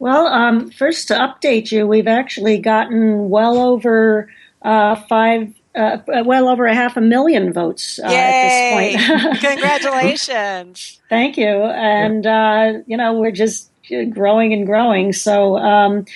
Well, 0.00 0.28
um, 0.28 0.70
first 0.70 1.08
to 1.08 1.14
update 1.14 1.70
you, 1.70 1.86
we've 1.86 2.08
actually 2.08 2.56
gotten 2.56 3.28
well 3.28 3.58
over 3.58 4.30
uh, 4.62 4.94
five, 4.94 5.52
uh, 5.74 5.98
well 6.24 6.48
over 6.48 6.64
a 6.64 6.74
half 6.74 6.96
a 6.96 7.02
million 7.02 7.52
votes 7.52 8.00
uh, 8.02 8.06
at 8.06 8.94
this 8.96 8.98
point. 8.98 9.40
Congratulations! 9.40 11.00
Thank 11.10 11.36
you, 11.36 11.46
and 11.46 12.26
uh, 12.26 12.78
you 12.86 12.96
know 12.96 13.12
we're 13.12 13.30
just 13.30 13.70
growing 14.08 14.54
and 14.54 14.64
growing. 14.64 15.12
So 15.12 15.58
um, 15.58 16.06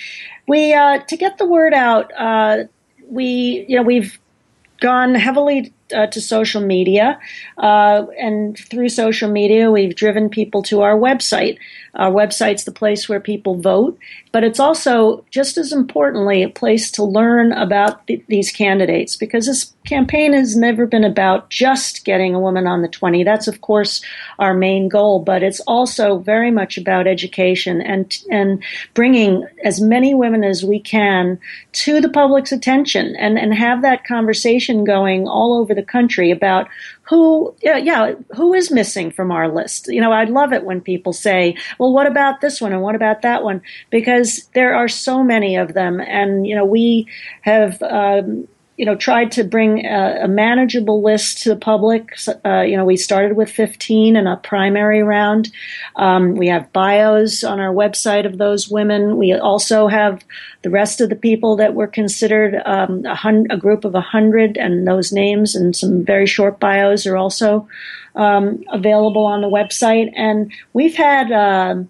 we 0.47 0.73
uh, 0.73 0.99
to 1.07 1.15
get 1.15 1.37
the 1.37 1.45
word 1.45 1.75
out, 1.75 2.11
uh, 2.17 2.63
we 3.07 3.67
you 3.69 3.75
know 3.75 3.83
we've 3.83 4.17
gone 4.81 5.13
heavily 5.13 5.71
uh, 5.95 6.07
to 6.07 6.21
social 6.21 6.61
media, 6.61 7.19
uh, 7.57 8.05
and 8.19 8.57
through 8.57 8.89
social 8.89 9.29
media, 9.29 9.71
we've 9.71 9.95
driven 9.95 10.29
people 10.29 10.61
to 10.63 10.81
our 10.81 10.97
website. 10.97 11.57
Our 11.95 12.11
website's 12.11 12.65
the 12.65 12.71
place 12.71 13.07
where 13.07 13.21
people 13.21 13.55
vote, 13.55 13.97
but 14.33 14.43
it's 14.43 14.59
also 14.59 15.23
just 15.31 15.57
as 15.57 15.71
importantly 15.71 16.43
a 16.43 16.49
place 16.49 16.91
to 16.91 17.03
learn 17.05 17.53
about 17.53 18.05
th- 18.07 18.25
these 18.27 18.51
candidates 18.51 19.15
because 19.15 19.45
this 19.45 19.73
campaign 19.85 20.33
has 20.33 20.57
never 20.57 20.85
been 20.85 21.05
about 21.05 21.49
just 21.49 22.03
getting 22.03 22.35
a 22.35 22.39
woman 22.39 22.67
on 22.67 22.81
the 22.81 22.89
20. 22.89 23.23
That's 23.23 23.47
of 23.47 23.61
course 23.61 24.01
our 24.39 24.53
main 24.53 24.89
goal, 24.89 25.19
but 25.19 25.41
it's 25.41 25.61
also 25.61 26.17
very 26.17 26.51
much 26.51 26.77
about 26.77 27.07
education 27.07 27.81
and 27.81 28.13
and 28.29 28.61
bringing 28.93 29.47
as 29.63 29.79
many 29.79 30.13
women 30.13 30.43
as 30.43 30.65
we 30.65 30.81
can 30.81 31.39
to 31.73 32.01
the 32.01 32.09
public's 32.09 32.51
attention 32.51 33.15
and 33.15 33.39
and 33.39 33.53
have 33.53 33.81
that 33.83 34.03
conversation 34.03 34.83
going 34.83 35.27
all 35.27 35.57
over 35.57 35.73
the 35.73 35.83
country 35.85 36.31
about 36.31 36.67
who, 37.03 37.55
yeah, 37.61 37.77
yeah, 37.77 38.13
who 38.35 38.53
is 38.53 38.71
missing 38.71 39.11
from 39.11 39.31
our 39.31 39.47
list? 39.47 39.87
You 39.87 40.01
know, 40.01 40.11
I 40.11 40.25
love 40.25 40.53
it 40.53 40.63
when 40.63 40.81
people 40.81 41.13
say, 41.13 41.55
well, 41.79 41.93
what 41.93 42.07
about 42.07 42.41
this 42.41 42.59
one 42.59 42.73
and 42.73 42.81
what 42.81 42.95
about 42.95 43.21
that 43.21 43.43
one? 43.43 43.61
Because 43.89 44.49
there 44.53 44.75
are 44.75 44.87
so 44.87 45.23
many 45.23 45.55
of 45.55 45.73
them. 45.73 45.99
And, 45.99 46.47
you 46.47 46.55
know, 46.55 46.65
we 46.65 47.07
have, 47.41 47.81
um, 47.83 48.47
you 48.77 48.85
know, 48.85 48.95
tried 48.95 49.31
to 49.31 49.43
bring 49.43 49.85
a, 49.85 50.23
a 50.23 50.27
manageable 50.27 51.01
list 51.01 51.41
to 51.43 51.49
the 51.49 51.55
public. 51.55 52.17
Uh, 52.43 52.61
you 52.61 52.75
know, 52.75 52.83
we 52.83 52.97
started 52.97 53.37
with 53.37 53.49
15 53.49 54.17
in 54.17 54.27
a 54.27 54.35
primary 54.37 55.01
round. 55.01 55.51
Um, 55.95 56.35
we 56.35 56.47
have 56.47 56.73
bios 56.73 57.43
on 57.43 57.59
our 57.61 57.73
website 57.73 58.25
of 58.25 58.37
those 58.37 58.67
women. 58.67 59.17
We 59.17 59.33
also 59.33 59.87
have 59.87 60.25
the 60.63 60.69
rest 60.69 60.99
of 60.99 61.09
the 61.09 61.15
people 61.15 61.55
that 61.55 61.73
were 61.73 61.87
considered 61.87 62.61
um, 62.65 63.05
a, 63.05 63.15
hun- 63.15 63.47
a, 63.49 63.57
group 63.57 63.85
of 63.85 63.93
100, 63.93 64.57
and 64.57 64.85
those 64.85 65.13
names 65.13 65.55
and 65.55 65.73
some 65.75 66.03
very 66.03 66.25
short 66.25 66.59
bios 66.59 67.07
are 67.07 67.15
also 67.15 67.67
um, 68.15 68.61
available 68.71 69.25
on 69.25 69.41
the 69.41 69.49
website. 69.49 70.11
And 70.15 70.51
we've 70.73 70.95
had 70.95 71.31
uh, 71.31 71.83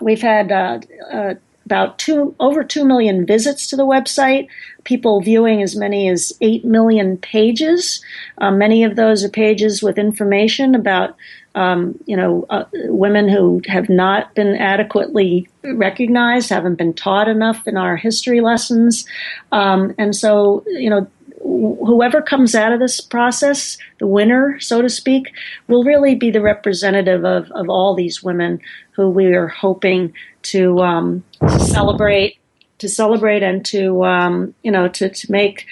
we've 0.00 0.22
had 0.22 0.52
uh, 0.52 0.80
uh 1.10 1.34
about 1.70 1.98
two 1.98 2.34
over 2.40 2.64
two 2.64 2.84
million 2.84 3.24
visits 3.24 3.68
to 3.68 3.76
the 3.76 3.86
website. 3.86 4.48
People 4.84 5.20
viewing 5.20 5.62
as 5.62 5.76
many 5.76 6.08
as 6.08 6.32
eight 6.40 6.64
million 6.64 7.16
pages. 7.16 8.02
Uh, 8.38 8.50
many 8.50 8.84
of 8.84 8.96
those 8.96 9.24
are 9.24 9.28
pages 9.28 9.82
with 9.82 9.98
information 9.98 10.74
about 10.74 11.16
um, 11.54 11.98
you 12.06 12.16
know 12.16 12.46
uh, 12.50 12.64
women 12.72 13.28
who 13.28 13.60
have 13.66 13.88
not 13.88 14.34
been 14.34 14.54
adequately 14.56 15.48
recognized, 15.64 16.50
haven't 16.50 16.76
been 16.76 16.94
taught 16.94 17.28
enough 17.28 17.66
in 17.66 17.76
our 17.76 17.96
history 17.96 18.40
lessons, 18.40 19.04
um, 19.52 19.94
and 19.98 20.14
so 20.14 20.64
you 20.66 20.88
know 20.88 21.08
whoever 21.42 22.20
comes 22.20 22.54
out 22.54 22.72
of 22.72 22.80
this 22.80 23.00
process, 23.00 23.78
the 23.98 24.06
winner, 24.06 24.58
so 24.60 24.82
to 24.82 24.88
speak, 24.88 25.32
will 25.68 25.84
really 25.84 26.14
be 26.14 26.30
the 26.30 26.40
representative 26.40 27.24
of, 27.24 27.50
of 27.52 27.68
all 27.68 27.94
these 27.94 28.22
women 28.22 28.60
who 28.92 29.08
we 29.08 29.26
are 29.34 29.48
hoping 29.48 30.12
to, 30.42 30.78
um, 30.80 31.24
celebrate, 31.58 32.38
to 32.80 32.88
celebrate, 32.88 33.42
and 33.42 33.64
to 33.66 34.04
um, 34.04 34.54
you 34.62 34.70
know 34.70 34.88
to 34.88 35.08
to 35.08 35.32
make 35.32 35.66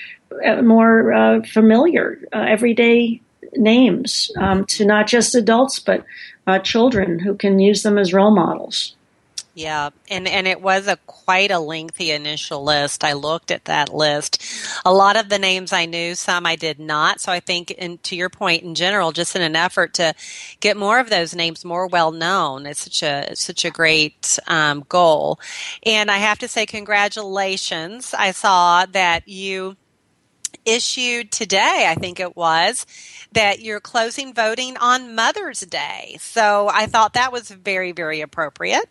more 0.63 1.13
uh, 1.13 1.43
familiar 1.43 2.21
uh, 2.35 2.45
everyday 2.49 3.21
names 3.57 4.31
um, 4.37 4.65
to 4.67 4.85
not 4.85 5.07
just 5.07 5.35
adults 5.35 5.79
but 5.79 6.05
uh, 6.47 6.59
children 6.59 7.19
who 7.19 7.35
can 7.35 7.59
use 7.59 7.83
them 7.83 7.99
as 7.99 8.13
role 8.13 8.35
models. 8.35 8.95
Yeah, 9.59 9.91
and 10.09 10.29
and 10.29 10.47
it 10.47 10.61
was 10.63 10.87
a 10.87 10.99
quite 11.07 11.51
a 11.51 11.59
lengthy 11.59 12.13
initial 12.13 12.63
list. 12.63 13.03
I 13.03 13.15
looked 13.15 13.51
at 13.51 13.65
that 13.65 13.93
list. 13.93 14.41
A 14.85 14.93
lot 14.93 15.17
of 15.17 15.31
the 15.31 15.39
names 15.41 15.73
I 15.73 15.85
knew, 15.85 16.15
some 16.15 16.47
I 16.47 16.55
did 16.55 16.79
not. 16.79 17.21
So 17.21 17.33
I 17.33 17.41
think, 17.41 17.73
in, 17.73 17.99
to 18.05 18.15
your 18.15 18.29
point, 18.29 18.63
in 18.63 18.77
general, 18.77 19.11
just 19.11 19.35
in 19.35 19.43
an 19.43 19.57
effort 19.57 19.95
to 19.95 20.15
get 20.61 20.77
more 20.77 21.01
of 21.01 21.11
those 21.11 21.35
names 21.35 21.65
more 21.65 21.89
well 21.89 22.13
known, 22.13 22.67
it's 22.67 22.83
such 22.83 23.03
a 23.03 23.35
such 23.35 23.65
a 23.65 23.71
great 23.73 24.39
um, 24.47 24.85
goal. 24.89 25.41
And 25.85 26.09
I 26.09 26.19
have 26.19 26.39
to 26.39 26.47
say, 26.47 26.65
congratulations! 26.65 28.15
I 28.17 28.31
saw 28.31 28.87
that 28.87 29.27
you 29.27 29.77
issued 30.65 31.33
today, 31.33 31.87
I 31.89 31.97
think 31.97 32.21
it 32.21 32.37
was, 32.37 32.87
that 33.33 33.59
you're 33.59 33.81
closing 33.81 34.33
voting 34.33 34.77
on 34.77 35.17
Mother's 35.17 35.63
Day. 35.63 36.17
So 36.21 36.71
I 36.73 36.87
thought 36.87 37.15
that 37.15 37.33
was 37.33 37.51
very, 37.51 37.91
very 37.91 38.21
appropriate. 38.21 38.89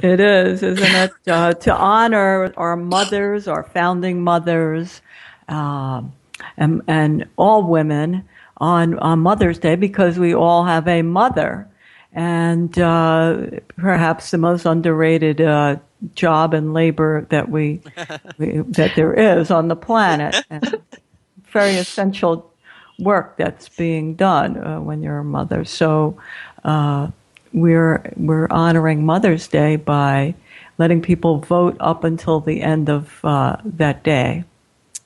It 0.00 0.20
is, 0.20 0.62
isn't 0.62 0.94
it? 0.94 1.12
Uh, 1.26 1.52
to 1.52 1.74
honor 1.74 2.52
our 2.56 2.76
mothers, 2.76 3.48
our 3.48 3.64
founding 3.64 4.22
mothers, 4.22 5.02
um, 5.48 6.12
and, 6.56 6.82
and 6.86 7.26
all 7.36 7.64
women 7.64 8.28
on, 8.58 8.96
on 9.00 9.18
Mother's 9.18 9.58
Day 9.58 9.74
because 9.74 10.16
we 10.18 10.32
all 10.32 10.64
have 10.64 10.86
a 10.86 11.02
mother. 11.02 11.68
And 12.12 12.78
uh, 12.78 13.46
perhaps 13.76 14.30
the 14.30 14.38
most 14.38 14.66
underrated 14.66 15.40
uh, 15.40 15.76
job 16.14 16.54
and 16.54 16.72
labor 16.72 17.26
that 17.30 17.48
we, 17.48 17.80
we, 18.38 18.58
that 18.58 18.92
there 18.94 19.14
is 19.14 19.50
on 19.50 19.66
the 19.66 19.76
planet. 19.76 20.36
And 20.48 20.80
very 21.56 21.76
essential 21.76 22.52
work 22.98 23.36
that's 23.36 23.68
being 23.68 24.14
done 24.14 24.56
uh, 24.62 24.80
when 24.80 25.02
you're 25.02 25.18
a 25.18 25.24
mother. 25.24 25.64
So 25.64 26.20
uh, 26.64 27.10
we're 27.52 28.12
we're 28.16 28.48
honoring 28.50 29.04
Mother's 29.04 29.48
Day 29.48 29.76
by 29.76 30.34
letting 30.78 31.00
people 31.00 31.38
vote 31.38 31.76
up 31.80 32.04
until 32.04 32.40
the 32.40 32.62
end 32.62 32.88
of 32.88 33.24
uh, 33.24 33.56
that 33.64 34.02
day. 34.02 34.44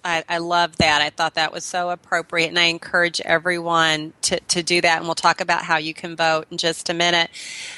I, 0.05 0.25
I, 0.29 0.39
love 0.39 0.79
that. 0.79 1.03
I 1.03 1.11
thought 1.11 1.35
that 1.35 1.53
was 1.53 1.65
so 1.65 1.91
appropriate, 1.91 2.49
and 2.49 2.59
I 2.59 2.65
encourage 2.65 3.21
everyone 3.21 4.15
to, 4.23 4.41
to 4.41 4.63
do 4.63 4.81
that. 4.81 4.99
And 4.99 5.07
we'll 5.07 5.15
talk 5.15 5.41
about 5.41 5.63
how 5.63 5.77
you 5.77 5.93
can 5.93 6.17
vote 6.17 6.47
in 6.51 6.57
just 6.57 6.89
a 6.89 6.95
minute. 6.95 7.31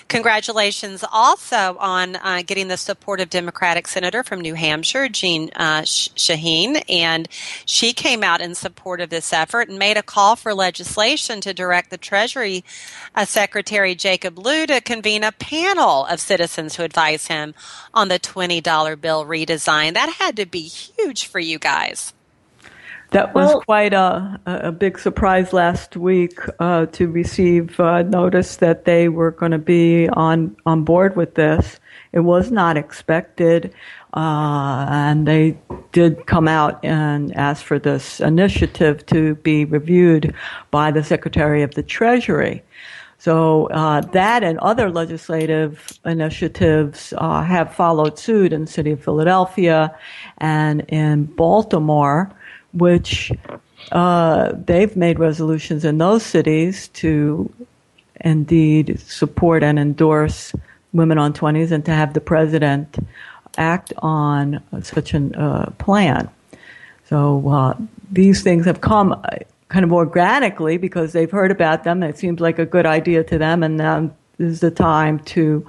Congratulations 0.08 1.04
also 1.10 1.76
on 1.80 2.16
uh, 2.16 2.42
getting 2.46 2.68
the 2.68 2.76
support 2.76 3.20
of 3.20 3.28
Democratic 3.28 3.88
Senator 3.88 4.22
from 4.22 4.40
New 4.40 4.54
Hampshire, 4.54 5.08
Jean 5.08 5.50
uh, 5.56 5.82
Shaheen. 5.82 6.82
And 6.88 7.28
she 7.66 7.92
came 7.92 8.22
out 8.22 8.40
in 8.40 8.54
support 8.54 9.00
of 9.00 9.10
this 9.10 9.32
effort 9.32 9.68
and 9.68 9.78
made 9.78 9.96
a 9.96 10.02
call 10.02 10.36
for 10.36 10.54
legislation 10.54 11.40
to 11.40 11.52
direct 11.52 11.90
the 11.90 11.98
Treasury 11.98 12.64
uh, 13.16 13.24
Secretary 13.24 13.94
Jacob 13.94 14.38
Lew 14.38 14.66
to 14.66 14.80
convene 14.80 15.24
a 15.24 15.32
panel 15.32 16.06
of 16.06 16.20
citizens 16.20 16.74
to 16.74 16.84
advise 16.84 17.26
him 17.26 17.54
on 17.92 18.08
the 18.08 18.20
$20 18.20 19.00
bill 19.00 19.24
redesign. 19.24 19.94
That 19.94 20.16
had 20.18 20.36
to 20.36 20.46
be 20.46 20.62
huge 20.62 21.26
for 21.26 21.40
you 21.40 21.58
guys. 21.58 22.12
That 23.12 23.34
was 23.34 23.48
well, 23.48 23.60
quite 23.60 23.92
a, 23.92 24.40
a 24.46 24.72
big 24.72 24.98
surprise 24.98 25.52
last 25.52 25.98
week 25.98 26.38
uh, 26.58 26.86
to 26.86 27.08
receive 27.08 27.78
uh, 27.78 28.04
notice 28.04 28.56
that 28.56 28.86
they 28.86 29.10
were 29.10 29.32
going 29.32 29.52
to 29.52 29.58
be 29.58 30.08
on, 30.08 30.56
on 30.64 30.82
board 30.84 31.14
with 31.14 31.34
this. 31.34 31.78
It 32.12 32.20
was 32.20 32.50
not 32.50 32.78
expected, 32.78 33.74
uh, 34.14 34.86
and 34.88 35.28
they 35.28 35.58
did 35.92 36.24
come 36.24 36.48
out 36.48 36.82
and 36.82 37.36
ask 37.36 37.62
for 37.62 37.78
this 37.78 38.18
initiative 38.18 39.04
to 39.06 39.34
be 39.36 39.66
reviewed 39.66 40.34
by 40.70 40.90
the 40.90 41.04
Secretary 41.04 41.62
of 41.62 41.74
the 41.74 41.82
Treasury. 41.82 42.62
So 43.18 43.66
uh, 43.66 44.00
that 44.00 44.42
and 44.42 44.58
other 44.60 44.90
legislative 44.90 46.00
initiatives 46.06 47.12
uh, 47.18 47.42
have 47.42 47.74
followed 47.74 48.18
suit 48.18 48.54
in 48.54 48.62
the 48.62 48.66
city 48.66 48.90
of 48.90 49.04
Philadelphia 49.04 49.94
and 50.38 50.80
in 50.88 51.26
Baltimore 51.26 52.34
which 52.72 53.32
uh, 53.90 54.52
they've 54.54 54.96
made 54.96 55.18
resolutions 55.18 55.84
in 55.84 55.98
those 55.98 56.22
cities 56.22 56.88
to 56.88 57.52
indeed 58.20 58.98
support 59.00 59.62
and 59.62 59.78
endorse 59.78 60.52
women 60.92 61.18
on 61.18 61.32
20s 61.32 61.70
and 61.72 61.84
to 61.84 61.90
have 61.90 62.14
the 62.14 62.20
president 62.20 62.98
act 63.58 63.92
on 63.98 64.62
such 64.82 65.14
a 65.14 65.40
uh, 65.40 65.70
plan. 65.72 66.28
So 67.08 67.48
uh, 67.48 67.76
these 68.10 68.42
things 68.42 68.64
have 68.64 68.80
come 68.80 69.12
uh, 69.12 69.38
kind 69.68 69.84
of 69.84 69.92
organically 69.92 70.76
because 70.76 71.12
they've 71.12 71.30
heard 71.30 71.50
about 71.50 71.84
them. 71.84 72.02
It 72.02 72.18
seems 72.18 72.40
like 72.40 72.58
a 72.58 72.66
good 72.66 72.86
idea 72.86 73.24
to 73.24 73.38
them, 73.38 73.62
and 73.62 73.76
now 73.76 74.10
is 74.38 74.60
the 74.60 74.70
time 74.70 75.18
to 75.20 75.66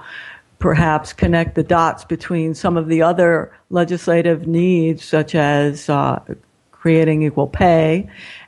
perhaps 0.58 1.12
connect 1.12 1.54
the 1.54 1.62
dots 1.62 2.04
between 2.04 2.54
some 2.54 2.76
of 2.76 2.88
the 2.88 3.02
other 3.02 3.52
legislative 3.70 4.46
needs, 4.46 5.04
such 5.04 5.34
as 5.34 5.88
uh, 5.90 6.18
creating 6.84 7.22
equal 7.22 7.46
pay 7.46 8.06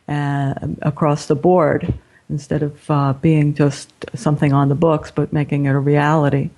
uh, 0.08 0.52
across 0.82 1.24
the 1.24 1.34
board 1.34 1.94
instead 2.28 2.62
of 2.62 2.90
uh, 2.90 3.14
being 3.14 3.54
just 3.54 3.90
something 4.14 4.52
on 4.52 4.68
the 4.68 4.74
books, 4.74 5.10
but 5.10 5.32
making 5.32 5.64
it 5.64 5.70
a 5.70 5.78
reality. 5.78 6.50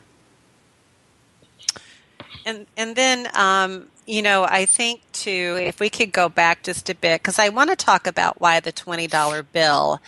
And 2.45 2.67
and 2.77 2.97
then 2.97 3.29
um, 3.33 3.87
you 4.07 4.23
know 4.23 4.43
I 4.43 4.67
think 4.67 5.03
too 5.13 5.57
if 5.61 5.79
we 5.79 5.89
could 5.89 6.11
go 6.11 6.29
back 6.29 6.65
just 6.65 6.91
a 6.91 6.97
bit 6.97 7.23
because 7.23 7.39
I 7.39 7.49
want 7.51 7.71
to 7.71 7.77
talk 7.77 8.09
about 8.09 8.41
why 8.41 8.59
the 8.59 8.73
twenty 8.73 9.07
dollar 9.07 9.45
bill. 9.45 10.01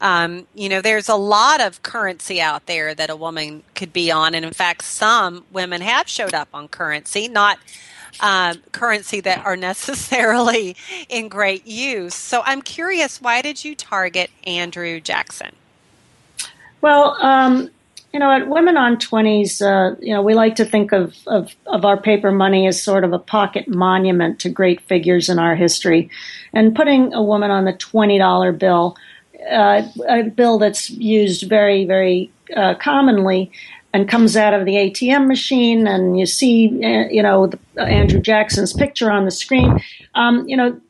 Um, 0.00 0.48
you 0.56 0.68
know, 0.68 0.80
there's 0.80 1.08
a 1.08 1.14
lot 1.14 1.60
of 1.60 1.84
currency 1.84 2.40
out 2.40 2.66
there 2.66 2.92
that 2.92 3.08
a 3.08 3.14
woman 3.14 3.62
could 3.76 3.92
be 3.92 4.10
on, 4.10 4.34
and 4.34 4.44
in 4.44 4.52
fact, 4.52 4.82
some 4.82 5.44
women 5.52 5.82
have 5.82 6.08
showed 6.08 6.34
up 6.34 6.48
on 6.52 6.66
currency, 6.66 7.28
not 7.28 7.58
um, 8.20 8.62
currency 8.72 9.20
that 9.20 9.44
are 9.44 9.56
necessarily 9.56 10.76
in 11.08 11.28
great 11.28 11.66
use. 11.66 12.14
So 12.14 12.42
I'm 12.44 12.62
curious, 12.62 13.20
why 13.20 13.42
did 13.42 13.64
you 13.64 13.74
target 13.74 14.30
Andrew 14.44 15.00
Jackson? 15.00 15.54
Well, 16.80 17.16
um, 17.20 17.70
you 18.12 18.20
know, 18.20 18.30
at 18.30 18.48
Women 18.48 18.76
on 18.76 18.96
20s, 18.96 19.62
uh, 19.62 19.96
you 20.00 20.12
know, 20.12 20.20
we 20.20 20.34
like 20.34 20.56
to 20.56 20.64
think 20.64 20.92
of, 20.92 21.16
of, 21.26 21.54
of, 21.66 21.84
our 21.84 21.96
paper 21.96 22.30
money 22.30 22.66
as 22.66 22.82
sort 22.82 23.04
of 23.04 23.12
a 23.12 23.18
pocket 23.18 23.68
monument 23.68 24.38
to 24.40 24.50
great 24.50 24.82
figures 24.82 25.30
in 25.30 25.38
our 25.38 25.54
history. 25.54 26.10
And 26.52 26.76
putting 26.76 27.14
a 27.14 27.22
woman 27.22 27.50
on 27.50 27.64
the 27.64 27.72
$20 27.72 28.58
bill, 28.58 28.96
uh, 29.50 29.82
a 30.08 30.24
bill 30.24 30.58
that's 30.58 30.90
used 30.90 31.48
very, 31.48 31.86
very 31.86 32.30
uh, 32.54 32.74
commonly, 32.74 33.50
and 33.92 34.08
comes 34.08 34.36
out 34.36 34.54
of 34.54 34.64
the 34.64 34.74
ATM 34.74 35.26
machine, 35.26 35.86
and 35.86 36.18
you 36.18 36.26
see, 36.26 36.68
uh, 36.84 37.08
you 37.10 37.22
know, 37.22 37.50
Andrew 37.76 38.20
Jackson's 38.20 38.72
picture 38.72 39.10
on 39.10 39.24
the 39.24 39.30
screen. 39.30 39.80
Um, 40.14 40.48
you 40.48 40.56
know, 40.56 40.80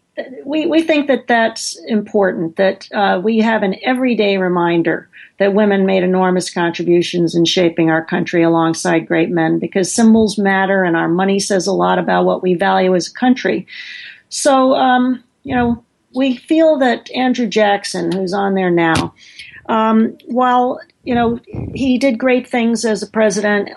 we, 0.45 0.67
we 0.67 0.83
think 0.83 1.09
that 1.09 1.27
that's 1.27 1.79
important, 1.87 2.57
that 2.57 2.89
uh, 2.93 3.21
we 3.23 3.39
have 3.39 3.63
an 3.63 3.77
everyday 3.83 4.37
reminder 4.37 5.09
that 5.39 5.55
women 5.55 5.87
made 5.87 6.05
enormous 6.05 6.53
contributions 6.53 7.35
in 7.35 7.45
shaping 7.45 7.91
our 7.91 8.05
country 8.05 8.43
alongside 8.43 9.09
great 9.09 9.31
men 9.31 9.59
because 9.59 9.93
symbols 9.93 10.39
matter 10.39 10.85
and 10.85 10.97
our 10.97 11.09
money 11.09 11.41
says 11.41 11.67
a 11.67 11.73
lot 11.73 11.99
about 11.99 12.25
what 12.25 12.43
we 12.43 12.55
value 12.55 12.95
as 12.95 13.09
a 13.09 13.13
country. 13.13 13.67
So, 14.29 14.75
um, 14.75 15.25
you 15.43 15.55
know, 15.55 15.83
we 16.15 16.37
feel 16.37 16.79
that 16.79 17.11
Andrew 17.13 17.47
Jackson, 17.47 18.13
who's 18.13 18.35
on 18.35 18.55
there 18.55 18.71
now, 18.71 19.15
um, 19.67 20.17
while 20.27 20.81
you 21.05 21.15
know, 21.15 21.41
he 21.75 21.99
did 21.99 22.19
great 22.19 22.49
things 22.49 22.85
as 22.85 23.03
a 23.03 23.07
president, 23.07 23.71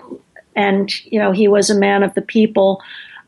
and 0.54 1.04
you 1.04 1.18
know, 1.18 1.32
he 1.32 1.48
was 1.48 1.70
a 1.70 1.78
man 1.78 2.02
of 2.02 2.14
the 2.14 2.22
people. 2.22 2.80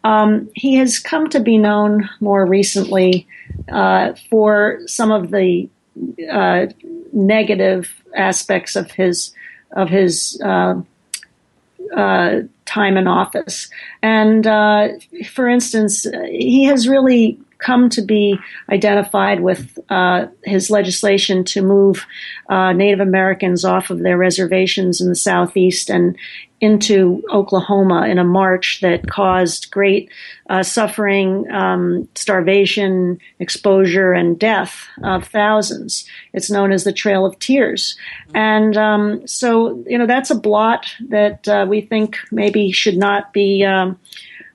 Um, 0.05 0.49
he 0.55 0.77
has 0.77 0.99
come 0.99 1.29
to 1.31 1.41
be 1.41 1.59
known 1.59 2.09
more 2.21 2.47
recently 2.47 3.27
uh, 3.69 4.15
for 4.31 4.81
some 4.87 5.11
of 5.11 5.31
the 5.31 5.69
uh, 6.31 6.67
negative 7.13 7.93
aspects 8.17 8.77
of 8.77 8.91
his 8.93 9.33
of 9.73 9.89
his 9.89 10.41
uh, 10.45 10.81
uh 11.95 12.41
time 12.65 12.97
in 12.97 13.09
office. 13.09 13.69
And 14.03 14.47
uh, 14.47 14.89
for 15.29 15.49
instance, 15.49 16.07
he 16.29 16.65
has 16.65 16.87
really 16.87 17.41
come 17.59 17.89
to 17.91 18.03
be 18.03 18.39
identified 18.71 19.41
with 19.41 19.79
uh, 19.89 20.27
his 20.45 20.71
legislation 20.71 21.45
to 21.45 21.63
move 21.63 22.07
uh, 22.49 22.73
Native 22.73 23.01
Americans 23.01 23.65
off 23.65 23.91
of 23.91 24.01
their 24.01 24.17
reservations 24.17 25.01
in 25.01 25.09
the 25.09 25.17
southeast 25.17 25.91
and 25.91 26.17
into 26.61 27.23
Oklahoma 27.33 28.07
in 28.09 28.19
a 28.19 28.25
march 28.25 28.81
that 28.83 29.09
caused 29.09 29.71
great 29.71 30.11
uh, 30.51 30.63
suffering, 30.63 31.49
um, 31.53 32.09
starvation, 32.15 33.19
exposure, 33.39 34.13
and 34.13 34.39
death 34.39 34.87
of 35.05 35.25
thousands. 35.29 36.05
It's 36.33 36.51
known 36.51 36.73
as 36.73 36.83
the 36.83 36.93
Trail 36.93 37.25
of 37.25 37.39
Tears. 37.39 37.97
And 38.35 38.77
um, 38.77 39.27
so, 39.27 39.85
you 39.87 39.99
know, 39.99 40.07
that's 40.07 40.31
a 40.31 40.39
blot 40.39 40.93
that 41.09 41.47
uh, 41.47 41.67
we 41.69 41.81
think 41.81 42.19
maybe 42.33 42.73
should 42.73 42.97
not 42.97 43.33
be 43.33 43.65
um, 43.65 43.99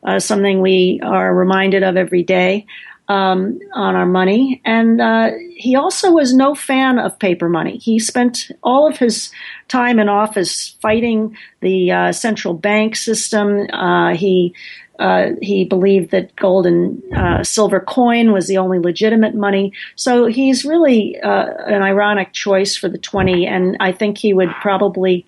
uh, 0.04 0.20
something 0.20 0.62
we 0.62 1.00
are 1.04 1.34
reminded 1.34 1.84
of 1.84 1.96
every 1.96 2.24
day 2.24 2.66
um, 3.10 3.60
on 3.74 3.96
our 3.96 4.06
money. 4.06 4.62
And 4.66 5.02
uh, 5.02 5.32
he 5.56 5.76
also 5.76 6.12
was 6.12 6.34
no 6.34 6.56
fan 6.56 7.00
of 7.00 7.20
paper 7.20 7.50
money. 7.50 7.78
He 7.78 8.00
spent 8.00 8.52
all 8.64 8.88
of 8.88 8.98
his 8.98 9.32
time 9.68 10.00
in 10.00 10.10
office 10.10 10.76
fighting 10.82 11.38
the 11.62 11.92
uh, 11.92 12.12
central 12.12 12.54
bank 12.54 12.96
system. 12.96 13.68
Uh, 13.72 14.16
he 14.16 14.54
uh, 15.00 15.32
he 15.42 15.66
believed 15.66 16.12
that 16.12 16.36
gold 16.36 16.68
and 16.68 17.02
uh, 17.16 17.44
silver 17.44 17.80
coin 17.80 18.32
was 18.32 18.48
the 18.48 18.60
only 18.60 18.78
legitimate 18.78 19.34
money. 19.34 19.74
So 19.96 20.28
he's 20.28 20.64
really 20.64 21.20
uh, 21.20 21.48
an 21.66 21.82
ironic 21.82 22.32
choice 22.32 22.78
for 22.78 22.88
the 22.88 23.00
20. 23.00 23.48
And 23.48 23.76
I 23.80 23.92
think 23.92 24.20
he 24.20 24.34
would 24.34 24.52
probably 24.62 25.26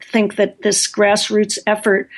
think 0.00 0.36
that 0.36 0.62
this 0.62 0.90
grassroots 0.90 1.58
effort, 1.66 2.08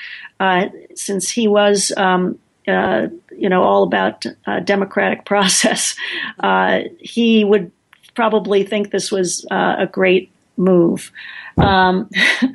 since 0.95 1.29
he 1.29 1.49
was 1.49 1.93
um, 1.97 2.39
uh, 2.71 3.09
you 3.41 3.49
know, 3.49 3.63
all 3.63 3.83
about 3.83 4.25
uh, 4.47 4.61
democratic 4.61 5.25
process, 5.33 5.97
uh, 6.41 6.81
he 6.99 7.45
would 7.45 7.73
probably 8.15 8.65
think 8.65 8.91
this 8.91 9.11
was 9.11 9.47
uh, 9.51 9.77
a 9.79 9.87
great 9.87 10.31
move. 10.57 11.11
Um, 11.57 12.11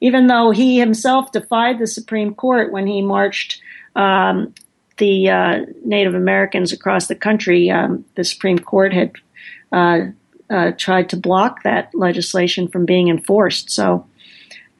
even 0.00 0.28
though 0.28 0.50
he 0.50 0.78
himself 0.78 1.32
defied 1.32 1.78
the 1.78 1.86
Supreme 1.86 2.34
Court 2.34 2.72
when 2.72 2.86
he 2.86 3.02
marched 3.02 3.60
um, 3.96 4.54
the 4.98 5.30
uh, 5.30 5.60
Native 5.84 6.14
Americans 6.14 6.72
across 6.72 7.08
the 7.08 7.14
country, 7.14 7.70
um, 7.70 8.04
the 8.14 8.24
Supreme 8.24 8.58
Court 8.58 8.92
had 8.92 9.12
uh, 9.72 10.72
tried 10.76 11.08
to 11.08 11.16
block 11.16 11.62
that 11.62 11.94
legislation 11.94 12.68
from 12.68 12.84
being 12.84 13.08
enforced. 13.08 13.70
So, 13.70 14.06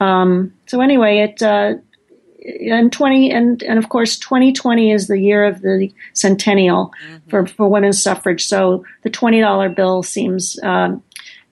um, 0.01 0.53
so 0.67 0.81
anyway, 0.81 1.19
it 1.19 1.43
and 2.43 2.93
20 2.93 3.31
and, 3.31 3.63
and 3.63 3.79
of 3.79 3.89
course 3.89 4.19
2020 4.19 4.93
is 4.93 5.09
the 5.09 5.19
year 5.19 5.45
of 5.45 5.61
the 5.63 5.93
centennial 6.15 6.93
mm-hmm. 7.05 7.31
for, 7.31 7.47
for 7.47 7.69
women's 7.69 8.03
suffrage 8.03 8.47
so 8.47 8.85
the 9.03 9.11
$20 9.11 9.75
bill 9.75 10.03
seems 10.03 10.59
um, 10.63 11.03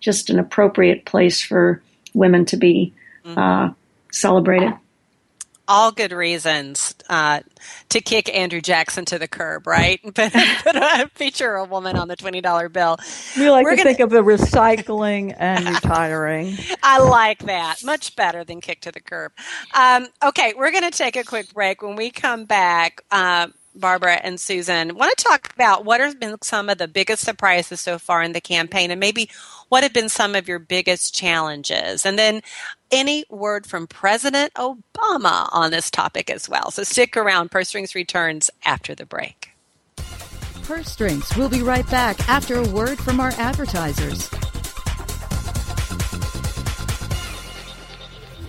just 0.00 0.30
an 0.30 0.38
appropriate 0.38 1.04
place 1.04 1.42
for 1.42 1.82
women 2.14 2.44
to 2.44 2.56
be 2.56 2.94
mm-hmm. 3.24 3.38
uh, 3.38 3.72
celebrated 4.10 4.72
all 5.68 5.92
good 5.92 6.12
reasons 6.12 6.94
uh, 7.08 7.40
to 7.90 8.00
kick 8.00 8.34
Andrew 8.34 8.60
Jackson 8.60 9.04
to 9.04 9.18
the 9.18 9.28
curb, 9.28 9.66
right? 9.66 10.00
But, 10.18 10.32
but 10.64 11.12
feature 11.12 11.54
a 11.54 11.64
woman 11.64 11.96
on 11.96 12.08
the 12.08 12.16
twenty 12.16 12.40
dollar 12.40 12.68
bill. 12.68 12.96
We 13.36 13.50
like 13.50 13.64
We're 13.64 13.72
to 13.72 13.76
gonna... 13.76 13.90
think 13.90 14.00
of 14.00 14.10
the 14.10 14.22
recycling 14.22 15.34
and 15.38 15.68
retiring. 15.68 16.56
I 16.82 16.98
like 16.98 17.40
that 17.44 17.84
much 17.84 18.16
better 18.16 18.42
than 18.42 18.60
kick 18.60 18.80
to 18.80 18.90
the 18.90 19.00
curb. 19.00 19.32
Um, 19.74 20.08
okay, 20.24 20.54
we're 20.56 20.72
going 20.72 20.90
to 20.90 20.96
take 20.96 21.14
a 21.16 21.24
quick 21.24 21.52
break. 21.52 21.82
When 21.82 21.94
we 21.94 22.10
come 22.10 22.46
back. 22.46 23.02
Uh, 23.10 23.48
Barbara 23.80 24.20
and 24.22 24.40
Susan, 24.40 24.94
want 24.94 25.16
to 25.16 25.24
talk 25.24 25.52
about 25.54 25.84
what 25.84 26.00
have 26.00 26.18
been 26.20 26.36
some 26.42 26.68
of 26.68 26.78
the 26.78 26.88
biggest 26.88 27.24
surprises 27.24 27.80
so 27.80 27.98
far 27.98 28.22
in 28.22 28.32
the 28.32 28.40
campaign 28.40 28.90
and 28.90 29.00
maybe 29.00 29.30
what 29.68 29.82
have 29.82 29.92
been 29.92 30.08
some 30.08 30.34
of 30.34 30.48
your 30.48 30.58
biggest 30.58 31.14
challenges? 31.14 32.04
And 32.06 32.18
then 32.18 32.42
any 32.90 33.24
word 33.30 33.66
from 33.66 33.86
President 33.86 34.52
Obama 34.54 35.48
on 35.52 35.70
this 35.70 35.90
topic 35.90 36.30
as 36.30 36.48
well. 36.48 36.70
So 36.70 36.82
stick 36.82 37.16
around. 37.16 37.50
Purse 37.50 37.68
Strings 37.68 37.94
returns 37.94 38.50
after 38.64 38.94
the 38.94 39.06
break. 39.06 39.50
Purse 40.64 40.90
Strings. 40.90 41.34
We'll 41.36 41.48
be 41.48 41.62
right 41.62 41.88
back 41.90 42.28
after 42.28 42.56
a 42.56 42.68
word 42.68 42.98
from 42.98 43.20
our 43.20 43.32
advertisers. 43.38 44.28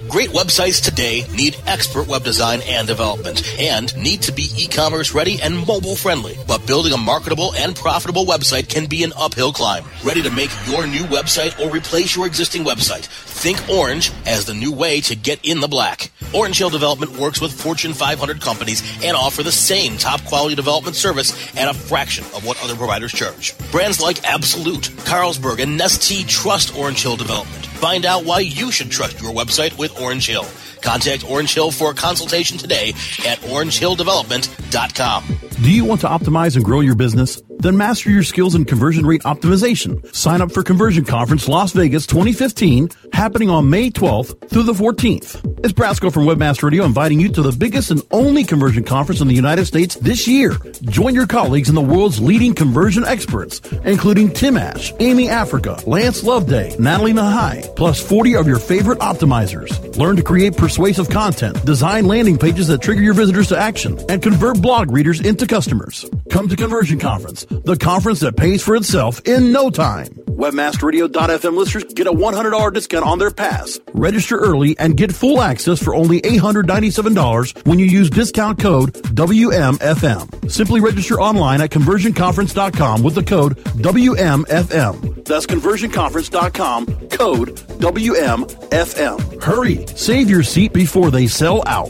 Great 0.09 0.31
websites 0.31 0.83
today 0.83 1.23
need 1.35 1.55
expert 1.67 2.07
web 2.07 2.23
design 2.23 2.61
and 2.65 2.87
development 2.87 3.43
and 3.59 3.95
need 3.95 4.23
to 4.23 4.31
be 4.31 4.49
e-commerce 4.57 5.13
ready 5.13 5.39
and 5.39 5.55
mobile 5.67 5.95
friendly. 5.95 6.35
But 6.47 6.65
building 6.65 6.93
a 6.93 6.97
marketable 6.97 7.53
and 7.53 7.75
profitable 7.75 8.25
website 8.25 8.67
can 8.67 8.87
be 8.87 9.03
an 9.03 9.13
uphill 9.15 9.53
climb. 9.53 9.85
Ready 10.03 10.23
to 10.23 10.31
make 10.31 10.49
your 10.67 10.87
new 10.87 11.03
website 11.03 11.63
or 11.63 11.69
replace 11.69 12.15
your 12.15 12.25
existing 12.25 12.63
website? 12.63 13.07
Think 13.39 13.69
Orange 13.69 14.11
as 14.25 14.43
the 14.43 14.53
new 14.53 14.73
way 14.73 14.99
to 14.99 15.15
get 15.15 15.39
in 15.45 15.61
the 15.61 15.69
black. 15.69 16.11
Orange 16.35 16.57
Hill 16.57 16.69
Development 16.69 17.15
works 17.17 17.39
with 17.39 17.53
Fortune 17.53 17.93
500 17.93 18.41
companies 18.41 18.83
and 19.01 19.15
offer 19.15 19.43
the 19.43 19.51
same 19.51 19.95
top 19.95 20.21
quality 20.25 20.55
development 20.55 20.97
service 20.97 21.31
at 21.55 21.69
a 21.69 21.73
fraction 21.73 22.25
of 22.35 22.45
what 22.45 22.61
other 22.61 22.75
providers 22.75 23.13
charge. 23.13 23.57
Brands 23.71 24.01
like 24.01 24.25
Absolut, 24.25 24.81
Carlsberg, 25.07 25.61
and 25.61 25.79
Nestea 25.79 26.27
trust 26.27 26.75
Orange 26.75 27.01
Hill 27.01 27.15
Development. 27.15 27.65
Find 27.65 28.05
out 28.05 28.25
why 28.25 28.39
you 28.39 28.73
should 28.73 28.91
trust 28.91 29.21
your 29.21 29.31
website 29.31 29.77
with 29.77 29.97
Orange 30.01 30.27
Hill. 30.27 30.45
Contact 30.81 31.23
Orange 31.23 31.53
Hill 31.53 31.71
for 31.71 31.91
a 31.91 31.95
consultation 31.95 32.57
today 32.57 32.89
at 33.25 33.39
orangehilldevelopment.com. 33.39 35.23
Do 35.63 35.71
you 35.71 35.85
want 35.85 36.01
to 36.01 36.07
optimize 36.07 36.57
and 36.57 36.65
grow 36.65 36.81
your 36.81 36.95
business? 36.95 37.41
Then 37.59 37.75
master 37.75 38.09
your 38.09 38.23
skills 38.23 38.55
in 38.55 38.63
conversion 38.63 39.05
rate 39.05 39.23
optimization. 39.23 40.15
Sign 40.15 40.41
up 40.41 40.51
for 40.51 40.63
Conversion 40.63 41.03
Conference 41.03 41.49
Las 41.49 41.73
Vegas 41.73 42.07
2015, 42.07 42.89
happening 43.11 43.49
on 43.49 43.69
May 43.69 43.89
12th 43.89 44.49
through 44.49 44.63
the 44.63 44.73
14th. 44.73 45.45
It's 45.61 45.73
Brasco 45.73 46.11
from 46.11 46.23
Webmaster 46.23 46.63
Radio 46.63 46.85
inviting 46.85 47.19
you 47.19 47.27
to 47.33 47.41
the 47.41 47.51
biggest 47.51 47.91
and 47.91 48.01
only 48.11 48.45
conversion 48.45 48.85
conference 48.85 49.19
in 49.19 49.27
the 49.27 49.35
United 49.35 49.65
States 49.65 49.95
this 49.95 50.25
year. 50.25 50.57
Join 50.83 51.13
your 51.13 51.27
colleagues 51.27 51.67
and 51.67 51.77
the 51.77 51.81
world's 51.81 52.21
leading 52.21 52.55
conversion 52.55 53.03
experts, 53.03 53.59
including 53.83 54.31
Tim 54.31 54.55
Ash, 54.55 54.93
Amy 55.01 55.27
Africa, 55.27 55.77
Lance 55.85 56.23
Loveday, 56.23 56.77
Natalie 56.79 57.11
Nahai, 57.11 57.75
plus 57.75 58.01
40 58.01 58.37
of 58.37 58.47
your 58.47 58.59
favorite 58.59 58.99
optimizers. 58.99 59.97
Learn 59.97 60.15
to 60.15 60.23
create 60.23 60.55
persuasive 60.55 61.09
content, 61.09 61.63
design 61.65 62.05
landing 62.05 62.37
pages 62.37 62.67
that 62.67 62.81
trigger 62.81 63.01
your 63.01 63.13
visitors 63.13 63.49
to 63.49 63.57
action, 63.57 63.99
and 64.07 64.23
convert 64.23 64.61
blog 64.61 64.91
readers 64.91 65.19
into 65.19 65.45
customers. 65.45 66.05
Come 66.29 66.47
to 66.47 66.55
Conversion 66.55 66.99
Conference, 66.99 67.45
the 67.49 67.77
conference 67.77 68.21
that 68.21 68.37
pays 68.37 68.63
for 68.63 68.75
itself 68.75 69.21
in 69.25 69.51
no 69.51 69.69
time. 69.69 70.07
Webmasterradio.fm 70.39 71.57
listeners 71.57 71.83
get 71.83 72.07
a 72.07 72.11
$100 72.11 72.73
discount 72.73 73.05
on 73.05 73.19
their 73.19 73.31
pass. 73.31 73.77
Register 73.93 74.37
early 74.37 74.77
and 74.79 74.95
get 74.95 75.11
full 75.13 75.41
access 75.41 75.83
for 75.83 75.93
only 75.93 76.21
$897 76.21 77.65
when 77.65 77.77
you 77.77 77.85
use 77.85 78.09
discount 78.09 78.59
code 78.59 78.93
WMFM. 78.93 80.49
Simply 80.49 80.79
register 80.79 81.19
online 81.19 81.61
at 81.61 81.71
conversionconference.com 81.71 83.03
with 83.03 83.15
the 83.15 83.23
code 83.23 83.57
WMFM. 83.57 85.25
That's 85.25 85.45
conversionconference.com, 85.45 86.85
code 87.09 87.49
WMFM. 87.79 89.43
Hurry, 89.43 89.85
save 89.87 90.29
your 90.29 90.43
seat 90.43 90.71
before 90.73 91.11
they 91.11 91.27
sell 91.27 91.63
out. 91.65 91.89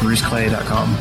bruceclay.com. 0.00 0.96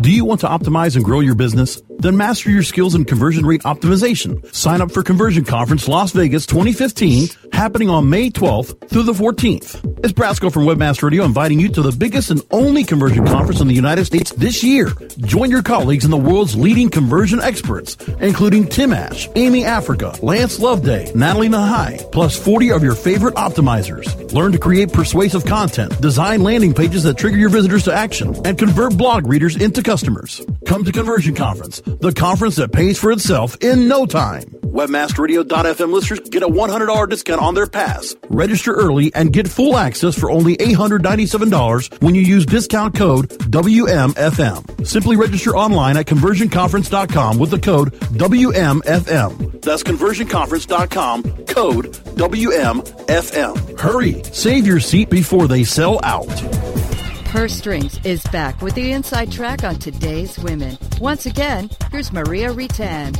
Do 0.00 0.10
you 0.10 0.24
want 0.24 0.40
to 0.40 0.48
optimize 0.48 0.96
and 0.96 1.04
grow 1.04 1.20
your 1.20 1.34
business? 1.34 1.80
Then 1.98 2.16
master 2.16 2.50
your 2.50 2.62
skills 2.62 2.94
in 2.94 3.04
conversion 3.04 3.46
rate 3.46 3.62
optimization. 3.62 4.54
Sign 4.54 4.80
up 4.80 4.92
for 4.92 5.02
Conversion 5.02 5.44
Conference 5.44 5.88
Las 5.88 6.12
Vegas 6.12 6.46
2015, 6.46 7.28
happening 7.52 7.88
on 7.88 8.10
May 8.10 8.30
12th 8.30 8.88
through 8.88 9.04
the 9.04 9.12
14th. 9.12 9.80
It's 10.04 10.12
Brasco 10.12 10.52
from 10.52 10.64
Webmaster 10.64 11.04
Radio 11.04 11.24
inviting 11.24 11.60
you 11.60 11.68
to 11.70 11.82
the 11.82 11.92
biggest 11.92 12.30
and 12.30 12.42
only 12.50 12.84
conversion 12.84 13.26
conference 13.26 13.60
in 13.60 13.68
the 13.68 13.74
United 13.74 14.04
States 14.04 14.32
this 14.32 14.62
year. 14.62 14.92
Join 15.18 15.50
your 15.50 15.62
colleagues 15.62 16.04
and 16.04 16.12
the 16.12 16.18
world's 16.18 16.56
leading 16.56 16.90
conversion 16.90 17.40
experts, 17.40 17.96
including 18.20 18.66
Tim 18.68 18.92
Ash, 18.92 19.28
Amy 19.34 19.64
Africa, 19.64 20.14
Lance 20.22 20.58
Loveday, 20.58 21.10
Natalie 21.14 21.48
Nahai, 21.48 22.12
plus 22.12 22.38
40 22.38 22.72
of 22.72 22.82
your 22.82 22.94
favorite 22.94 23.34
optimizers. 23.34 24.32
Learn 24.32 24.52
to 24.52 24.58
create 24.58 24.92
persuasive 24.92 25.46
content, 25.46 25.98
design 26.00 26.42
landing 26.42 26.74
pages 26.74 27.04
that 27.04 27.16
trigger 27.16 27.38
your 27.38 27.48
visitors 27.48 27.84
to 27.84 27.94
action, 27.94 28.34
and 28.44 28.58
convert 28.58 28.96
blog 28.96 29.26
readers 29.26 29.56
into 29.56 29.82
customers. 29.82 30.42
Come 30.66 30.84
to 30.84 30.92
Conversion 30.92 31.34
Conference 31.34 31.80
the 31.84 32.12
conference 32.12 32.56
that 32.56 32.72
pays 32.72 32.98
for 32.98 33.12
itself 33.12 33.56
in 33.60 33.88
no 33.88 34.06
time. 34.06 34.42
Webmasterradio.fm 34.74 35.92
listeners 35.92 36.20
get 36.20 36.42
a 36.42 36.48
$100 36.48 37.08
discount 37.08 37.40
on 37.40 37.54
their 37.54 37.66
pass. 37.66 38.16
Register 38.28 38.74
early 38.74 39.14
and 39.14 39.32
get 39.32 39.46
full 39.46 39.76
access 39.76 40.18
for 40.18 40.30
only 40.30 40.56
$897 40.56 42.02
when 42.02 42.14
you 42.14 42.22
use 42.22 42.44
discount 42.44 42.94
code 42.96 43.28
WMFM. 43.28 44.86
Simply 44.86 45.16
register 45.16 45.56
online 45.56 45.96
at 45.96 46.06
conversionconference.com 46.06 47.38
with 47.38 47.50
the 47.50 47.60
code 47.60 47.92
WMFM. 47.92 49.62
That's 49.62 49.82
conversionconference.com, 49.82 51.22
code 51.46 51.92
WMFM. 52.16 53.78
Hurry, 53.78 54.22
save 54.32 54.66
your 54.66 54.80
seat 54.80 55.08
before 55.08 55.46
they 55.46 55.64
sell 55.64 56.00
out. 56.02 56.93
Purse 57.34 57.56
Strings 57.56 57.98
is 58.04 58.22
back 58.30 58.62
with 58.62 58.76
the 58.76 58.92
inside 58.92 59.32
track 59.32 59.64
on 59.64 59.74
today's 59.74 60.38
women. 60.38 60.78
Once 61.00 61.26
again, 61.26 61.68
here's 61.90 62.12
Maria 62.12 62.54
Reitan. 62.54 63.12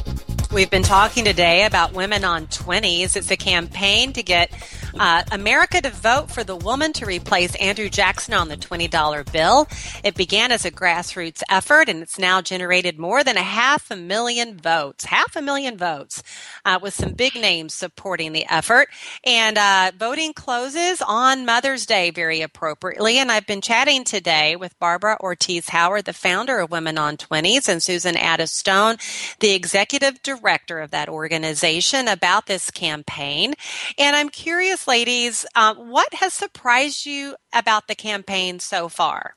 We've 0.53 0.70
been 0.70 0.85
talking 0.85 1.24
today 1.24 1.64
about 1.64 1.94
Women 1.94 2.22
on 2.22 2.46
20s. 2.46 3.16
It's 3.16 3.33
a 3.33 3.37
campaign 3.37 4.12
to 4.12 4.22
get 4.22 4.53
uh, 4.98 5.22
America 5.33 5.80
to 5.80 5.90
vote 5.90 6.30
for 6.30 6.44
the 6.44 6.57
woman 6.57 6.92
to 6.94 7.07
replace 7.07 7.54
Andrew 7.57 7.88
Jackson 7.88 8.35
on 8.35 8.48
the 8.48 8.57
$20 8.57 9.33
bill. 9.33 9.66
It 10.02 10.14
began 10.14 10.52
as 10.52 10.64
a 10.64 10.70
grassroots 10.70 11.42
effort 11.50 11.88
and 11.88 12.02
it's 12.02 12.18
now 12.18 12.40
generated 12.40 12.98
more 12.98 13.24
than 13.24 13.37
a 13.37 13.42
half 13.42 13.90
a 13.90 13.96
million 13.96 14.57
votes. 14.57 15.04
Half 15.04 15.37
a 15.37 15.42
million 15.42 15.76
votes 15.76 16.22
uh, 16.64 16.78
with 16.80 16.94
some 16.94 17.12
big 17.12 17.35
names 17.35 17.74
supporting 17.74 18.33
the 18.33 18.46
effort. 18.48 18.88
And 19.24 19.59
uh, 19.59 19.92
voting 19.98 20.33
closes 20.33 21.02
on 21.07 21.44
Mother's 21.44 21.87
Day 21.87 22.11
very 22.11 22.40
appropriately. 22.40 23.18
And 23.18 23.30
I've 23.30 23.46
been 23.46 23.61
chatting 23.61 24.04
today 24.04 24.57
with 24.57 24.78
Barbara 24.78 25.16
Ortiz 25.20 25.68
Howard, 25.68 26.04
the 26.04 26.12
founder 26.12 26.61
of 26.61 26.70
Women 26.70 26.98
on 26.98 27.16
20s, 27.16 27.68
and 27.68 27.83
Susan 27.83 28.16
Ades 28.16 28.52
Stone, 28.52 28.96
the 29.40 29.52
executive 29.52 30.22
director 30.22 30.80
of 30.80 30.90
that 30.90 31.09
organization, 31.09 32.09
about 32.09 32.46
this 32.46 32.70
campaign. 32.70 33.54
And 33.98 34.16
I'm 34.16 34.28
curious, 34.28 34.83
ladies, 34.86 35.46
uh, 35.54 35.74
what 35.74 36.12
has 36.14 36.32
surprised 36.32 37.06
you 37.06 37.36
about 37.52 37.88
the 37.88 37.94
campaign 37.94 38.58
so 38.58 38.88
far? 38.88 39.36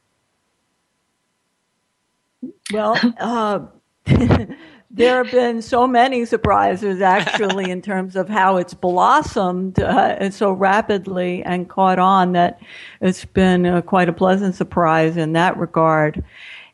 Well, 2.71 2.99
uh, 3.19 3.59
there 4.89 5.23
have 5.23 5.31
been 5.31 5.61
so 5.61 5.87
many 5.87 6.25
surprises 6.25 7.01
actually 7.01 7.69
in 7.69 7.81
terms 7.81 8.15
of 8.15 8.29
how 8.29 8.57
it's 8.57 8.73
blossomed 8.73 9.79
uh, 9.79 10.29
so 10.31 10.51
rapidly 10.51 11.43
and 11.43 11.69
caught 11.69 11.99
on 11.99 12.33
that 12.33 12.59
it's 13.01 13.25
been 13.25 13.65
uh, 13.65 13.81
quite 13.81 14.09
a 14.09 14.13
pleasant 14.13 14.55
surprise 14.55 15.17
in 15.17 15.33
that 15.33 15.57
regard. 15.57 16.23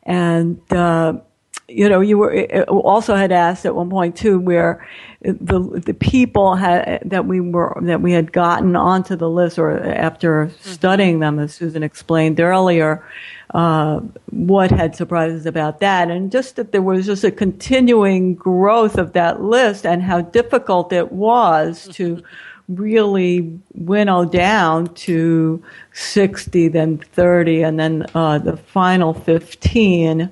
And 0.04 0.60
uh, 0.72 1.14
you 1.68 1.88
know, 1.88 2.00
you 2.00 2.18
were 2.18 2.64
also 2.64 3.14
had 3.14 3.32
asked 3.32 3.64
at 3.64 3.74
one 3.74 3.88
point 3.88 4.16
too, 4.16 4.38
where 4.38 4.86
the 5.22 5.60
the 5.60 5.94
people 5.94 6.56
had 6.56 7.00
that 7.04 7.24
we 7.24 7.40
were 7.40 7.76
that 7.82 8.02
we 8.02 8.12
had 8.12 8.32
gotten 8.32 8.76
onto 8.76 9.16
the 9.16 9.30
list, 9.30 9.58
or 9.58 9.82
after 9.82 10.46
mm-hmm. 10.46 10.70
studying 10.70 11.20
them, 11.20 11.38
as 11.38 11.54
Susan 11.54 11.82
explained 11.82 12.38
earlier, 12.38 13.02
uh, 13.54 14.00
what 14.30 14.70
had 14.70 14.94
surprised 14.94 15.40
us 15.40 15.46
about 15.46 15.80
that, 15.80 16.10
and 16.10 16.30
just 16.30 16.56
that 16.56 16.72
there 16.72 16.82
was 16.82 17.06
just 17.06 17.24
a 17.24 17.30
continuing 17.30 18.34
growth 18.34 18.98
of 18.98 19.14
that 19.14 19.40
list, 19.42 19.86
and 19.86 20.02
how 20.02 20.20
difficult 20.20 20.92
it 20.92 21.12
was 21.12 21.88
to 21.92 22.22
really 22.68 23.58
winnow 23.74 24.24
down 24.24 24.86
to 24.94 25.62
60, 25.92 26.68
then 26.68 26.98
30, 26.98 27.62
and 27.62 27.78
then 27.78 28.06
uh, 28.14 28.38
the 28.38 28.56
final 28.56 29.12
15 29.12 30.30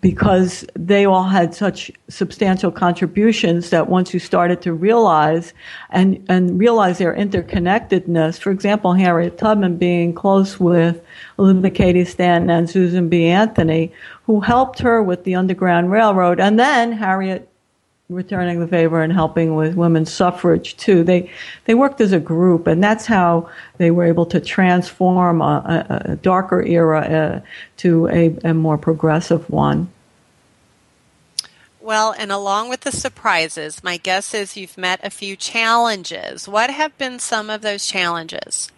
because 0.00 0.64
they 0.74 1.04
all 1.04 1.24
had 1.24 1.54
such 1.54 1.90
substantial 2.08 2.70
contributions 2.70 3.70
that 3.70 3.88
once 3.88 4.14
you 4.14 4.20
started 4.20 4.62
to 4.62 4.72
realize 4.72 5.52
and, 5.90 6.24
and 6.28 6.58
realize 6.58 6.98
their 6.98 7.14
interconnectedness, 7.14 8.38
for 8.38 8.50
example, 8.50 8.94
Harriet 8.94 9.36
Tubman 9.36 9.76
being 9.76 10.14
close 10.14 10.58
with 10.58 11.02
Elizabeth 11.38 11.74
Cady 11.74 12.04
Stanton 12.04 12.48
and 12.48 12.70
Susan 12.70 13.08
B. 13.10 13.26
Anthony, 13.26 13.92
who 14.24 14.40
helped 14.40 14.78
her 14.78 15.02
with 15.02 15.24
the 15.24 15.34
Underground 15.34 15.90
Railroad, 15.90 16.40
and 16.40 16.58
then 16.58 16.92
Harriet 16.92 17.49
returning 18.10 18.58
the 18.60 18.66
favor 18.66 19.00
and 19.00 19.12
helping 19.12 19.54
with 19.54 19.76
women's 19.76 20.12
suffrage 20.12 20.76
too. 20.76 21.02
They 21.04 21.30
they 21.64 21.74
worked 21.74 22.00
as 22.00 22.12
a 22.12 22.20
group, 22.20 22.66
and 22.66 22.82
that's 22.82 23.06
how 23.06 23.48
they 23.78 23.90
were 23.90 24.04
able 24.04 24.26
to 24.26 24.40
transform 24.40 25.40
a, 25.40 25.86
a, 25.88 26.12
a 26.12 26.16
darker 26.16 26.62
era 26.62 27.00
uh, 27.00 27.40
to 27.78 28.08
a, 28.08 28.36
a 28.44 28.52
more 28.52 28.76
progressive 28.76 29.48
one. 29.48 29.88
Well, 31.80 32.14
and 32.18 32.30
along 32.30 32.68
with 32.68 32.80
the 32.80 32.92
surprises, 32.92 33.82
my 33.82 33.96
guess 33.96 34.34
is 34.34 34.56
you've 34.56 34.76
met 34.76 35.00
a 35.02 35.10
few 35.10 35.34
challenges. 35.34 36.46
What 36.46 36.70
have 36.70 36.96
been 36.98 37.18
some 37.18 37.48
of 37.48 37.62
those 37.62 37.86
challenges? 37.86 38.70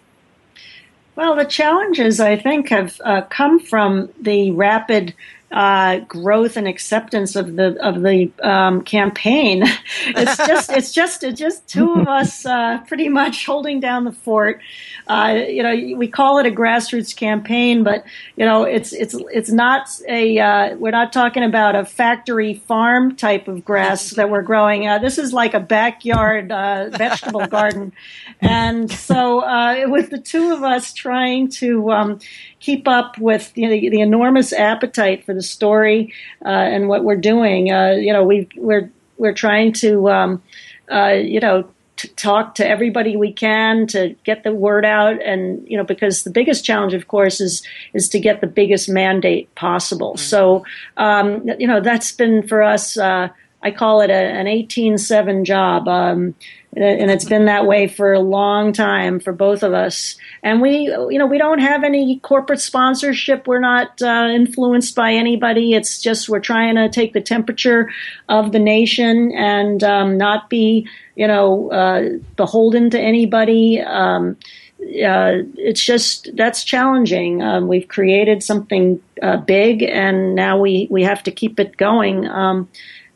Well, 1.17 1.37
the 1.37 1.45
challenges 1.45 2.21
I 2.21 2.37
think 2.37 2.69
have 2.69 3.01
uh, 3.05 3.23
come 3.23 3.59
from 3.59 4.09
the 4.21 4.53
rapid 4.53 5.15
uh, 5.53 5.99
growth 6.01 6.57
and 6.57 6.67
acceptance 6.67 7.37
of 7.37 7.57
the 7.57 7.77
of 7.85 8.03
the 8.03 8.33
um, 8.43 8.83
campaign. 8.83 9.63
it's 10.07 10.37
just 10.39 10.73
it's 10.73 10.93
just 10.93 11.23
it's 11.23 11.39
just 11.39 11.69
two 11.69 11.93
of 11.93 12.09
us 12.09 12.47
uh, 12.47 12.79
pretty 12.87 13.09
much 13.09 13.45
holding 13.45 13.79
down 13.79 14.05
the 14.05 14.13
fort. 14.13 14.61
Uh, 15.09 15.43
you 15.47 15.63
know, 15.63 15.97
we 15.97 16.09
call 16.09 16.39
it 16.39 16.47
a 16.47 16.51
grassroots 16.51 17.15
campaign, 17.15 17.85
but 17.85 18.05
you 18.37 18.45
know, 18.45 18.65
it's 18.65 18.93
it's 18.93 19.15
it's 19.33 19.51
not 19.51 19.89
a 20.09 20.39
uh, 20.39 20.77
we're 20.77 20.91
not 20.91 21.13
talking 21.13 21.43
about 21.43 21.75
a 21.75 21.85
factory 21.85 22.55
farm 22.55 23.15
type 23.15 23.47
of 23.47 23.65
grass 23.65 24.11
that 24.11 24.31
we're 24.31 24.43
growing. 24.43 24.89
Uh, 24.89 24.99
this 24.99 25.19
is 25.19 25.33
like 25.33 25.53
a 25.55 25.61
backyard 25.61 26.51
uh, 26.51 26.89
vegetable 26.91 27.47
garden, 27.49 27.93
and 28.41 28.91
so 28.91 29.43
with 29.89 30.11
the 30.11 30.19
two 30.19 30.53
of 30.53 30.63
us 30.63 30.93
trying 30.93 31.49
to 31.49 31.91
um, 31.91 32.19
keep 32.63 32.87
up 32.87 33.19
with 33.19 33.53
you 33.57 33.67
know, 33.67 33.73
the, 33.73 33.91
the, 33.91 34.01
enormous 34.01 34.53
appetite 34.53 35.25
for 35.25 35.35
the 35.35 35.43
story 35.43 36.15
uh, 36.45 36.49
and 36.49 36.89
what 36.89 37.05
we're 37.05 37.17
doing. 37.17 37.71
Uh, 37.71 37.91
you 37.91 38.13
know, 38.13 38.25
we 38.25 38.49
we're 38.57 38.91
we're 39.19 39.35
trying 39.35 39.73
to 39.75 40.09
um, 40.09 40.43
uh, 40.91 41.09
you 41.09 41.41
know 41.41 41.69
to 41.97 42.09
talk 42.15 42.55
to 42.55 42.67
everybody 42.67 43.17
we 43.17 43.33
can 43.33 43.87
to 43.89 44.17
get 44.25 44.45
the 44.45 44.53
word 44.53 44.85
out, 44.85 45.21
and 45.23 45.67
you 45.69 45.77
know 45.77 45.85
because 45.85 46.23
the 46.23 46.31
biggest 46.31 46.65
challenge, 46.65 46.95
of 46.95 47.09
course, 47.09 47.41
is 47.41 47.63
is 47.93 48.09
to 48.09 48.21
get 48.21 48.41
the 48.41 48.47
biggest 48.47 48.89
mandate 48.89 49.53
possible. 49.57 50.13
Mm-hmm. 50.13 50.25
So 50.25 50.65
um, 50.97 51.49
you 51.59 51.67
know 51.67 51.81
that's 51.81 52.13
been 52.13 52.47
for 52.47 52.63
us. 52.63 52.97
Uh, 52.97 53.29
I 53.65 53.71
call 53.71 54.01
it 54.01 54.11
a, 54.11 54.15
an 54.15 54.47
18-7 54.47 55.45
job. 55.45 55.87
Um, 55.87 56.35
and 56.75 57.11
it's 57.11 57.27
been 57.27 57.45
that 57.45 57.67
way 57.67 57.87
for 57.87 58.15
a 58.15 58.21
long 58.21 58.73
time 58.73 59.21
for 59.21 59.33
both 59.33 59.63
of 59.63 59.75
us. 59.75 60.17
And 60.43 60.63
we, 60.63 60.85
you 61.11 61.19
know, 61.19 61.27
we 61.27 61.37
don't 61.37 61.59
have 61.59 61.85
any 61.85 62.19
corporate 62.21 62.61
sponsorship. 62.61 63.47
We're 63.47 63.61
not 63.61 64.01
uh, 64.01 64.29
influenced 64.33 64.95
by 64.95 65.13
anybody. 65.13 65.75
It's 65.75 66.01
just 66.01 66.31
we're 66.31 66.41
trying 66.41 66.77
to 66.77 66.89
take 66.89 67.13
the 67.13 67.21
temperature 67.21 67.91
of 68.31 68.53
the 68.53 68.59
nation 68.59 69.33
and 69.33 69.85
um, 69.85 70.17
not 70.17 70.49
be, 70.49 70.89
you 71.15 71.27
know, 71.27 71.71
uh, 71.71 72.09
beholden 72.37 72.89
to 72.91 72.99
anybody. 72.99 73.79
Um, 73.81 74.39
uh, 74.81 75.45
it's 75.57 75.85
just 75.85 76.35
that's 76.37 76.65
challenging. 76.65 77.43
Um, 77.43 77.69
we've 77.69 77.87
created 77.87 78.43
something 78.43 79.01
uh, 79.23 79.37
big, 79.37 79.83
and 79.83 80.35
now 80.35 80.59
we 80.59 80.89
we 80.91 81.03
have 81.05 81.23
to 81.25 81.31
keep 81.31 81.61
it 81.61 81.77
going 81.77 82.27
um, 82.27 82.69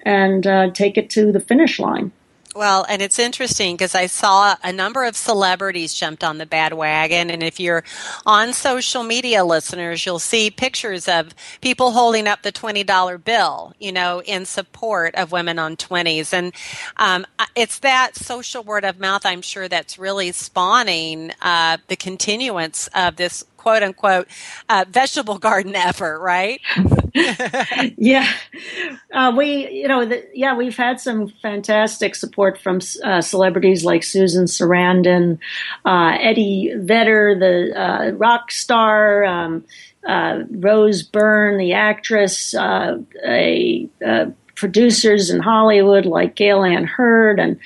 and 0.02 0.46
uh, 0.46 0.70
take 0.70 0.96
it 0.96 1.10
to 1.10 1.32
the 1.32 1.40
finish 1.40 1.80
line. 1.80 2.12
Well, 2.56 2.86
and 2.88 3.02
it's 3.02 3.18
interesting 3.18 3.74
because 3.74 3.94
I 3.94 4.06
saw 4.06 4.56
a 4.64 4.72
number 4.72 5.04
of 5.04 5.14
celebrities 5.14 5.92
jumped 5.92 6.24
on 6.24 6.38
the 6.38 6.46
bad 6.46 6.72
wagon. 6.72 7.28
And 7.28 7.42
if 7.42 7.60
you're 7.60 7.84
on 8.24 8.54
social 8.54 9.02
media 9.02 9.44
listeners, 9.44 10.06
you'll 10.06 10.18
see 10.18 10.50
pictures 10.50 11.06
of 11.06 11.34
people 11.60 11.90
holding 11.90 12.26
up 12.26 12.40
the 12.40 12.52
$20 12.52 13.22
bill, 13.22 13.74
you 13.78 13.92
know, 13.92 14.22
in 14.22 14.46
support 14.46 15.14
of 15.16 15.32
women 15.32 15.58
on 15.58 15.76
20s. 15.76 16.32
And 16.32 16.54
um, 16.96 17.26
it's 17.54 17.80
that 17.80 18.16
social 18.16 18.62
word 18.62 18.86
of 18.86 18.98
mouth, 18.98 19.26
I'm 19.26 19.42
sure, 19.42 19.68
that's 19.68 19.98
really 19.98 20.32
spawning 20.32 21.32
uh, 21.42 21.76
the 21.88 21.96
continuance 21.96 22.88
of 22.94 23.16
this 23.16 23.44
quote 23.66 23.82
unquote 23.82 24.28
uh, 24.68 24.84
vegetable 24.88 25.38
garden 25.38 25.74
effort, 25.74 26.20
right? 26.20 26.60
yeah, 27.96 28.30
uh, 29.12 29.34
we 29.36 29.68
you 29.70 29.88
know 29.88 30.04
the, 30.04 30.24
yeah 30.32 30.56
we've 30.56 30.76
had 30.76 31.00
some 31.00 31.26
fantastic 31.42 32.14
support 32.14 32.60
from 32.60 32.78
uh, 33.02 33.20
celebrities 33.20 33.84
like 33.84 34.04
Susan 34.04 34.44
Sarandon, 34.44 35.40
uh, 35.84 36.16
Eddie 36.20 36.74
Vedder, 36.76 37.36
the 37.36 37.76
uh, 37.76 38.10
rock 38.12 38.52
star. 38.52 39.24
Um, 39.24 39.64
uh, 40.06 40.44
Rose 40.50 41.02
Byrne, 41.02 41.58
the 41.58 41.72
actress, 41.72 42.54
a 42.54 43.88
producers 44.54 45.30
in 45.30 45.40
Hollywood 45.40 46.06
like 46.06 46.36
Gale 46.36 46.62
Anne 46.62 46.84
Hurd, 46.84 47.40
and 47.40 47.58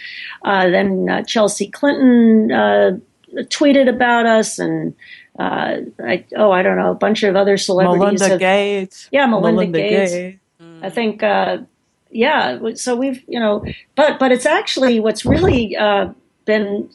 uh, 0.43 0.71
then 0.71 1.11
uh, 1.11 1.23
Chelsea 1.25 1.71
Clinton 1.71 2.51
uh, 2.51 2.97
tweeted 3.45 3.89
about 3.89 4.25
us, 4.25 4.59
and 4.59 4.95
uh, 5.40 5.81
I, 6.05 6.24
oh, 6.37 6.50
I 6.50 6.62
don't 6.62 6.76
know, 6.76 6.90
a 6.90 6.94
bunch 6.94 7.22
of 7.22 7.35
other 7.35 7.57
celebrities. 7.57 7.98
Melinda 7.98 8.29
have, 8.29 8.38
Gates. 8.38 9.09
Yeah, 9.11 9.24
Melinda, 9.24 9.53
Melinda 9.53 9.79
Gates. 9.79 10.12
Gates. 10.12 10.38
Mm. 10.61 10.85
I 10.85 10.90
think, 10.90 11.22
uh, 11.22 11.59
yeah. 12.11 12.59
So 12.74 12.94
we've, 12.94 13.24
you 13.26 13.40
know, 13.40 13.64
but 13.94 14.18
but 14.18 14.33
it's 14.33 14.44
actually 14.44 15.00
what's 15.00 15.24
really 15.24 15.76
uh, 15.76 16.12
been 16.44 16.90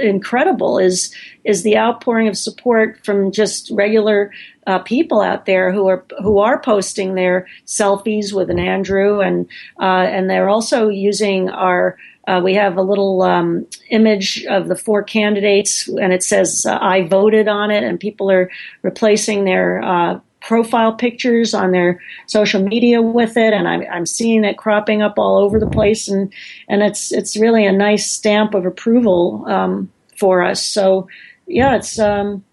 incredible 0.00 0.78
is 0.78 1.14
is 1.44 1.62
the 1.62 1.78
outpouring 1.78 2.28
of 2.28 2.36
support 2.36 3.02
from 3.06 3.32
just 3.32 3.70
regular 3.70 4.32
uh, 4.68 4.78
people 4.80 5.22
out 5.22 5.46
there 5.46 5.72
who 5.72 5.88
are 5.88 6.04
who 6.22 6.38
are 6.38 6.60
posting 6.60 7.14
their 7.14 7.46
selfies 7.66 8.32
with 8.32 8.50
an 8.50 8.58
Andrew 8.58 9.20
and 9.20 9.48
uh, 9.80 10.06
and 10.06 10.28
they're 10.28 10.50
also 10.50 10.88
using 10.88 11.48
our 11.48 11.96
uh, 12.28 12.42
we 12.44 12.52
have 12.54 12.76
a 12.76 12.82
little 12.82 13.22
um, 13.22 13.66
image 13.88 14.44
of 14.50 14.68
the 14.68 14.76
four 14.76 15.02
candidates, 15.02 15.88
and 15.88 16.12
it 16.12 16.22
says 16.22 16.66
uh, 16.66 16.78
"I 16.78 17.06
voted" 17.08 17.48
on 17.48 17.70
it, 17.70 17.82
and 17.82 17.98
people 17.98 18.30
are 18.30 18.50
replacing 18.82 19.44
their 19.44 19.82
uh, 19.82 20.20
profile 20.40 20.92
pictures 20.92 21.54
on 21.54 21.72
their 21.72 21.98
social 22.26 22.62
media 22.62 23.00
with 23.00 23.38
it, 23.38 23.54
and 23.54 23.66
I'm, 23.66 23.82
I'm 23.90 24.04
seeing 24.04 24.44
it 24.44 24.58
cropping 24.58 25.00
up 25.00 25.14
all 25.16 25.38
over 25.38 25.58
the 25.58 25.70
place, 25.70 26.06
and 26.06 26.30
and 26.68 26.82
it's 26.82 27.12
it's 27.12 27.34
really 27.38 27.64
a 27.64 27.72
nice 27.72 28.10
stamp 28.10 28.52
of 28.52 28.66
approval 28.66 29.46
um, 29.46 29.90
for 30.14 30.42
us. 30.42 30.62
So 30.62 31.08
yeah, 31.46 31.76
it's 31.76 31.98
um, 31.98 32.44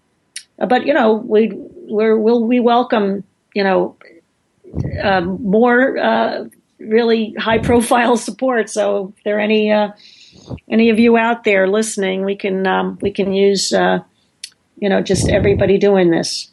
but 0.56 0.86
you 0.86 0.94
know 0.94 1.16
we 1.16 1.52
we're, 1.88 2.18
we'll 2.18 2.44
we 2.44 2.60
welcome 2.60 3.24
you 3.54 3.64
know 3.64 3.96
um, 5.02 5.42
more 5.42 5.98
uh, 5.98 6.44
really 6.78 7.34
high 7.38 7.58
profile 7.70 8.16
support. 8.16 8.70
So 8.70 9.12
if 9.16 9.24
there 9.24 9.36
are 9.36 9.40
any 9.40 9.70
uh, 9.70 9.92
any 10.70 10.90
of 10.90 10.98
you 10.98 11.16
out 11.16 11.44
there 11.44 11.68
listening, 11.68 12.24
we 12.24 12.36
can 12.36 12.66
um, 12.66 12.98
we 13.00 13.10
can 13.10 13.32
use 13.32 13.72
uh, 13.72 14.00
you 14.78 14.88
know 14.88 15.02
just 15.02 15.28
everybody 15.28 15.78
doing 15.78 16.10
this. 16.10 16.50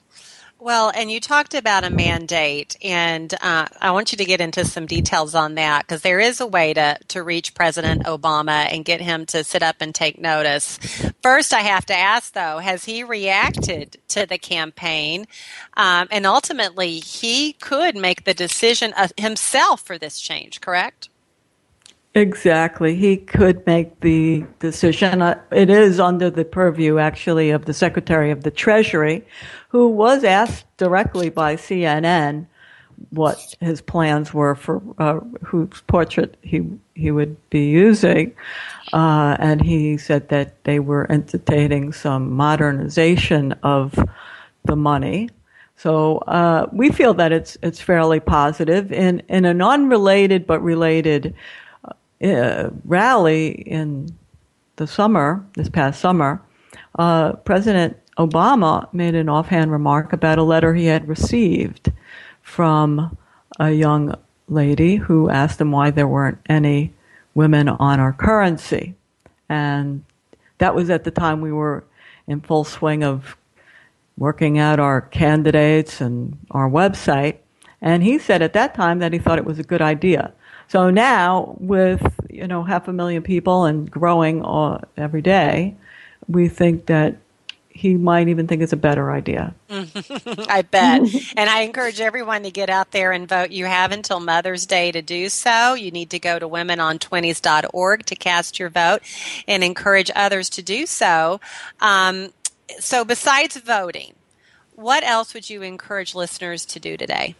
Well, 0.63 0.93
and 0.95 1.11
you 1.11 1.19
talked 1.19 1.55
about 1.55 1.83
a 1.83 1.89
mandate, 1.89 2.77
and 2.81 3.33
uh, 3.41 3.65
I 3.81 3.91
want 3.91 4.13
you 4.13 4.17
to 4.19 4.23
get 4.23 4.39
into 4.39 4.63
some 4.63 4.85
details 4.85 5.35
on 5.35 5.55
that 5.55 5.81
because 5.81 6.03
there 6.03 6.21
is 6.21 6.39
a 6.39 6.47
way 6.47 6.73
to, 6.73 6.97
to 7.09 7.21
reach 7.21 7.53
President 7.53 8.03
Obama 8.05 8.71
and 8.71 8.85
get 8.85 9.01
him 9.01 9.25
to 9.25 9.43
sit 9.43 9.61
up 9.61 9.75
and 9.81 9.93
take 9.93 10.17
notice. 10.17 10.77
First, 11.21 11.53
I 11.53 11.59
have 11.59 11.85
to 11.87 11.93
ask 11.93 12.31
though, 12.31 12.59
has 12.59 12.85
he 12.85 13.03
reacted 13.03 13.97
to 14.07 14.25
the 14.25 14.37
campaign? 14.37 15.27
Um, 15.75 16.07
and 16.09 16.25
ultimately, 16.25 16.99
he 16.99 17.51
could 17.51 17.97
make 17.97 18.23
the 18.23 18.33
decision 18.33 18.93
uh, 18.95 19.09
himself 19.17 19.81
for 19.81 19.97
this 19.97 20.17
change, 20.21 20.61
correct? 20.61 21.09
Exactly. 22.15 22.95
He 22.95 23.17
could 23.17 23.65
make 23.65 23.99
the 24.01 24.45
decision. 24.59 25.23
Uh, 25.23 25.39
it 25.51 25.69
is 25.71 25.99
under 25.99 26.29
the 26.29 26.45
purview, 26.45 26.99
actually, 26.99 27.49
of 27.49 27.65
the 27.65 27.73
Secretary 27.73 28.29
of 28.29 28.43
the 28.43 28.51
Treasury, 28.51 29.25
who 29.69 29.87
was 29.87 30.23
asked 30.23 30.65
directly 30.77 31.29
by 31.31 31.55
CNN 31.55 32.45
what 33.09 33.55
his 33.59 33.81
plans 33.81 34.31
were 34.31 34.53
for 34.53 34.81
uh, 34.99 35.19
whose 35.43 35.81
portrait 35.87 36.37
he 36.43 36.61
he 36.93 37.09
would 37.09 37.35
be 37.49 37.65
using, 37.65 38.35
uh, 38.93 39.35
and 39.39 39.59
he 39.59 39.97
said 39.97 40.29
that 40.29 40.63
they 40.65 40.79
were 40.79 41.11
entertaining 41.11 41.91
some 41.93 42.31
modernization 42.31 43.53
of 43.63 43.97
the 44.65 44.75
money. 44.75 45.29
So 45.77 46.19
uh, 46.19 46.67
we 46.71 46.91
feel 46.91 47.15
that 47.15 47.31
it's 47.31 47.57
it's 47.63 47.81
fairly 47.81 48.19
positive. 48.19 48.91
In 48.91 49.23
in 49.29 49.45
an 49.45 49.63
unrelated 49.63 50.45
but 50.45 50.61
related 50.61 51.33
uh, 52.23 52.69
rally 52.85 53.49
in 53.49 54.15
the 54.77 54.87
summer, 54.87 55.45
this 55.55 55.69
past 55.69 55.99
summer, 55.99 56.41
uh, 56.97 57.33
President 57.33 57.97
Obama 58.17 58.91
made 58.93 59.15
an 59.15 59.29
offhand 59.29 59.71
remark 59.71 60.13
about 60.13 60.37
a 60.37 60.43
letter 60.43 60.73
he 60.73 60.85
had 60.85 61.07
received 61.07 61.91
from 62.41 63.17
a 63.59 63.71
young 63.71 64.15
lady 64.47 64.95
who 64.95 65.29
asked 65.29 65.59
him 65.59 65.71
why 65.71 65.89
there 65.89 66.07
weren't 66.07 66.39
any 66.47 66.93
women 67.33 67.67
on 67.67 67.99
our 67.99 68.13
currency. 68.13 68.93
And 69.49 70.03
that 70.59 70.75
was 70.75 70.89
at 70.89 71.03
the 71.03 71.11
time 71.11 71.41
we 71.41 71.51
were 71.51 71.83
in 72.27 72.41
full 72.41 72.63
swing 72.63 73.03
of 73.03 73.35
working 74.17 74.57
out 74.57 74.79
our 74.79 75.01
candidates 75.01 75.99
and 75.99 76.37
our 76.51 76.69
website. 76.69 77.37
And 77.81 78.03
he 78.03 78.19
said 78.19 78.41
at 78.41 78.53
that 78.53 78.75
time 78.75 78.99
that 78.99 79.13
he 79.13 79.19
thought 79.19 79.39
it 79.39 79.45
was 79.45 79.59
a 79.59 79.63
good 79.63 79.81
idea. 79.81 80.33
So 80.73 80.89
now, 80.89 81.55
with 81.59 82.01
you 82.31 82.47
know 82.47 82.63
half 82.63 82.87
a 82.87 82.93
million 82.93 83.21
people 83.21 83.65
and 83.65 83.91
growing 83.91 84.41
all, 84.41 84.81
every 84.97 85.21
day, 85.21 85.75
we 86.27 86.47
think 86.47 86.87
that 86.87 87.17
he 87.69 87.93
might 87.93 88.27
even 88.27 88.47
think 88.47 88.63
it's 88.63 88.73
a 88.73 88.77
better 88.77 89.11
idea. 89.11 89.53
I 89.69 90.63
bet. 90.63 91.01
and 91.37 91.47
I 91.47 91.61
encourage 91.61 92.01
everyone 92.01 92.41
to 92.41 92.49
get 92.49 92.71
out 92.71 92.89
there 92.89 93.11
and 93.11 93.29
vote. 93.29 93.51
You 93.51 93.65
have 93.65 93.91
until 93.91 94.19
Mother's 94.19 94.65
Day 94.65 94.91
to 94.91 95.03
do 95.03 95.29
so. 95.29 95.75
You 95.75 95.91
need 95.91 96.09
to 96.09 96.17
go 96.17 96.39
to 96.39 96.49
womenon20s.org 96.49 98.05
to 98.07 98.15
cast 98.15 98.57
your 98.57 98.69
vote 98.69 99.03
and 99.47 99.63
encourage 99.63 100.09
others 100.15 100.49
to 100.49 100.63
do 100.63 100.87
so. 100.87 101.39
Um, 101.81 102.33
so, 102.79 103.05
besides 103.05 103.57
voting, 103.57 104.15
what 104.75 105.03
else 105.03 105.35
would 105.35 105.51
you 105.51 105.61
encourage 105.61 106.15
listeners 106.15 106.65
to 106.65 106.79
do 106.79 106.97
today? 106.97 107.35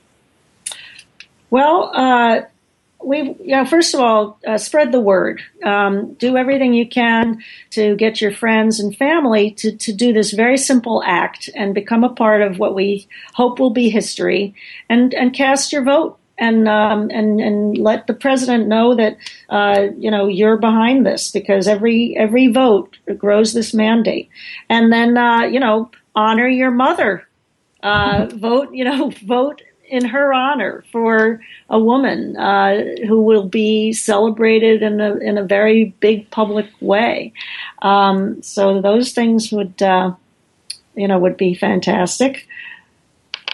Well, 1.50 1.90
uh, 1.96 2.42
we 3.04 3.36
yeah 3.40 3.66
first 3.66 3.94
of 3.94 4.00
all 4.00 4.40
uh, 4.48 4.58
spread 4.58 4.92
the 4.92 5.00
word. 5.00 5.42
Um, 5.64 6.14
do 6.14 6.38
everything 6.38 6.74
you 6.74 6.88
can 6.88 7.44
to 7.72 7.96
get 7.96 8.22
your 8.22 8.32
friends 8.32 8.80
and 8.80 8.96
family 8.96 9.52
to, 9.52 9.76
to 9.76 9.94
do 9.94 10.14
this 10.14 10.32
very 10.32 10.58
simple 10.58 11.04
act 11.06 11.50
and 11.56 11.74
become 11.76 12.04
a 12.04 12.14
part 12.14 12.42
of 12.42 12.60
what 12.60 12.76
we 12.76 13.08
hope 13.34 13.60
will 13.60 13.72
be 13.72 13.90
history 13.90 14.56
and 14.90 15.14
and 15.14 15.34
cast 15.34 15.72
your 15.72 15.84
vote 15.84 16.20
and 16.38 16.68
um, 16.68 17.10
and 17.12 17.40
and 17.40 17.78
let 17.78 18.08
the 18.08 18.14
president 18.14 18.68
know 18.68 18.96
that 18.96 19.18
uh, 19.50 19.88
you 19.98 20.10
know 20.10 20.28
you're 20.28 20.58
behind 20.58 21.06
this 21.06 21.32
because 21.32 21.68
every 21.68 22.16
every 22.18 22.48
vote 22.48 22.98
grows 23.18 23.54
this 23.54 23.74
mandate. 23.74 24.30
And 24.70 24.92
then 24.92 25.18
uh, 25.18 25.44
you 25.44 25.60
know 25.60 25.92
honor 26.16 26.48
your 26.48 26.72
mother. 26.72 27.28
Uh, 27.82 28.26
vote 28.34 28.70
you 28.74 28.84
know 28.84 29.12
vote 29.26 29.62
in 29.94 30.06
her 30.06 30.34
honor 30.34 30.84
for 30.92 31.40
a 31.70 31.78
woman 31.78 32.36
uh, 32.36 32.84
who 33.08 33.22
will 33.22 33.48
be 33.48 33.94
celebrated 33.94 34.82
in 34.82 35.00
a 35.00 35.18
in 35.18 35.38
a 35.38 35.44
very 35.44 35.94
big 36.00 36.30
public 36.32 36.66
way. 36.82 37.32
Um, 37.84 38.42
so 38.42 38.82
those 38.82 39.12
things 39.12 39.52
would 39.52 39.84
uh, 39.84 40.16
you 40.96 41.08
know 41.08 41.20
would 41.20 41.38
be 41.38 41.54
fantastic. 41.54 42.48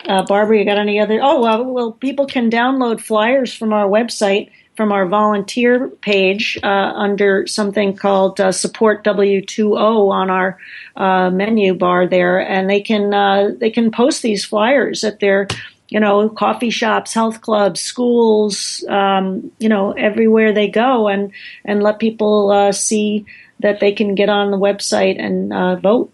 Uh, 0.08 0.24
Barbara, 0.26 0.60
you 0.60 0.66
got 0.66 0.78
any 0.78 0.98
other? 0.98 1.20
Oh 1.22 1.42
well, 1.42 1.66
well, 1.66 1.92
people 1.92 2.26
can 2.26 2.50
download 2.50 3.02
flyers 3.02 3.54
from 3.54 3.74
our 3.74 3.86
website 3.86 4.50
from 4.78 4.94
our 4.94 5.06
volunteer 5.06 5.90
page 6.00 6.58
uh, 6.64 6.94
under 6.96 7.46
something 7.48 7.94
called 7.94 8.40
uh, 8.40 8.50
Support 8.50 9.04
W2O 9.04 10.10
on 10.10 10.30
our 10.30 10.58
uh, 10.96 11.30
menu 11.32 11.74
bar 11.74 12.08
there, 12.08 12.40
and 12.40 12.70
they 12.70 12.80
can 12.80 13.14
uh, 13.14 13.50
they 13.60 13.72
can 13.72 13.92
post 13.92 14.22
these 14.22 14.46
flyers 14.46 15.04
at 15.04 15.20
their 15.20 15.50
you 15.90 16.00
know, 16.00 16.30
coffee 16.30 16.70
shops, 16.70 17.14
health 17.14 17.42
clubs, 17.42 17.82
schools, 17.82 18.84
um, 18.88 19.52
you 19.60 19.70
know, 19.70 19.92
everywhere 19.92 20.54
they 20.54 20.68
go, 20.68 21.08
and 21.08 21.32
and 21.66 21.82
let 21.82 22.00
people 22.00 22.52
uh, 22.52 22.72
see 22.72 23.26
that 23.60 23.80
they 23.80 23.92
can 23.92 24.16
get 24.16 24.30
on 24.30 24.52
the 24.52 24.58
website 24.58 25.20
and 25.20 25.52
uh, 25.52 25.76
vote. 25.76 26.12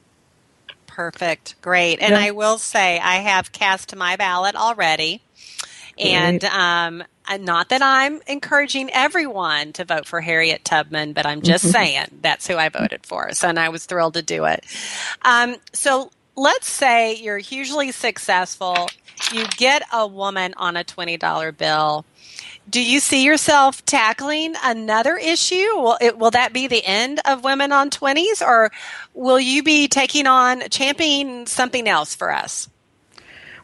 Perfect, 0.87 1.55
great. 1.61 1.99
And 1.99 2.13
yeah. 2.13 2.19
I 2.19 2.31
will 2.31 2.57
say, 2.57 2.99
I 2.99 3.15
have 3.15 3.51
cast 3.51 3.93
my 3.95 4.15
ballot 4.15 4.55
already, 4.55 5.21
and 5.97 6.43
um, 6.45 7.03
not 7.41 7.67
that 7.69 7.81
I'm 7.81 8.21
encouraging 8.27 8.89
everyone 8.93 9.73
to 9.73 9.83
vote 9.83 10.05
for 10.05 10.21
Harriet 10.21 10.63
Tubman, 10.63 11.11
but 11.11 11.25
I'm 11.25 11.41
just 11.41 11.69
saying 11.71 12.05
that's 12.21 12.47
who 12.47 12.55
I 12.55 12.69
voted 12.69 13.05
for. 13.05 13.33
So, 13.33 13.49
and 13.49 13.59
I 13.59 13.67
was 13.69 13.85
thrilled 13.85 14.13
to 14.13 14.21
do 14.21 14.45
it. 14.45 14.65
Um, 15.23 15.57
so, 15.73 16.11
let's 16.37 16.69
say 16.69 17.15
you're 17.15 17.39
hugely 17.39 17.91
successful 17.91 18.87
you 19.31 19.45
get 19.57 19.83
a 19.93 20.07
woman 20.07 20.53
on 20.57 20.77
a 20.77 20.83
$20 20.83 21.57
bill. 21.57 22.05
Do 22.69 22.81
you 22.81 22.99
see 22.99 23.23
yourself 23.23 23.85
tackling 23.85 24.55
another 24.63 25.17
issue? 25.17 25.67
Will, 25.75 25.97
it, 26.01 26.17
will 26.17 26.31
that 26.31 26.51
be 26.51 26.67
the 26.67 26.83
end 26.83 27.21
of 27.25 27.43
women 27.43 27.71
on 27.71 27.89
20s, 27.91 28.41
or 28.41 28.71
will 29.13 29.39
you 29.39 29.61
be 29.61 29.87
taking 29.87 30.25
on 30.25 30.61
championing 30.69 31.45
something 31.45 31.87
else 31.87 32.15
for 32.15 32.33
us? 32.33 32.67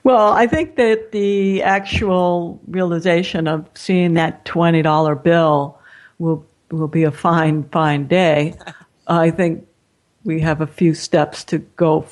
Well, 0.04 0.34
I 0.34 0.48
think 0.48 0.76
that 0.78 1.12
the 1.12 1.64
actual 1.64 2.60
realization 2.68 3.48
of 3.48 3.68
seeing 3.76 4.16
that 4.16 4.46
$20 4.46 5.24
bill 5.24 5.80
will 6.18 6.46
will 6.72 6.88
be 6.88 7.04
a 7.04 7.12
fine, 7.12 7.64
fine 7.66 8.08
day. 8.08 8.56
I 9.08 9.32
think 9.32 9.68
we 10.24 10.40
have 10.42 10.62
a 10.62 10.68
few 10.68 10.94
steps 10.94 11.44
to 11.46 11.60
go 11.60 12.06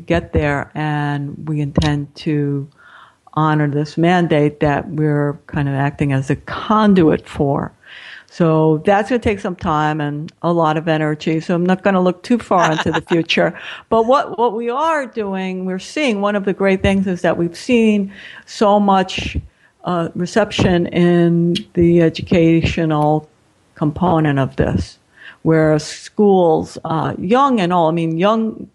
get 0.00 0.32
there, 0.32 0.70
and 0.74 1.48
we 1.48 1.60
intend 1.60 2.14
to 2.16 2.68
honor 3.34 3.68
this 3.68 3.98
mandate 3.98 4.60
that 4.60 4.88
we're 4.88 5.38
kind 5.46 5.68
of 5.68 5.74
acting 5.74 6.12
as 6.12 6.30
a 6.30 6.36
conduit 6.36 7.28
for. 7.28 7.72
So 8.28 8.82
that's 8.84 9.08
going 9.08 9.20
to 9.20 9.28
take 9.28 9.40
some 9.40 9.56
time 9.56 10.00
and 10.00 10.32
a 10.42 10.52
lot 10.52 10.76
of 10.76 10.88
energy. 10.88 11.40
So 11.40 11.54
I'm 11.54 11.64
not 11.64 11.82
going 11.82 11.94
to 11.94 12.00
look 12.00 12.22
too 12.22 12.38
far 12.38 12.72
into 12.72 12.90
the 12.92 13.00
future. 13.08 13.58
But 13.88 14.06
what, 14.06 14.38
what 14.38 14.54
we 14.54 14.68
are 14.68 15.06
doing, 15.06 15.64
we're 15.64 15.78
seeing 15.78 16.20
one 16.20 16.36
of 16.36 16.44
the 16.44 16.52
great 16.52 16.82
things 16.82 17.06
is 17.06 17.22
that 17.22 17.36
we've 17.38 17.56
seen 17.56 18.12
so 18.44 18.80
much 18.80 19.36
uh, 19.84 20.08
reception 20.14 20.86
in 20.88 21.54
the 21.74 22.02
educational 22.02 23.28
component 23.74 24.38
of 24.38 24.56
this, 24.56 24.98
where 25.42 25.78
schools, 25.78 26.76
uh, 26.84 27.14
young 27.18 27.60
and 27.60 27.72
all, 27.72 27.88
I 27.88 27.92
mean, 27.92 28.18
young 28.18 28.68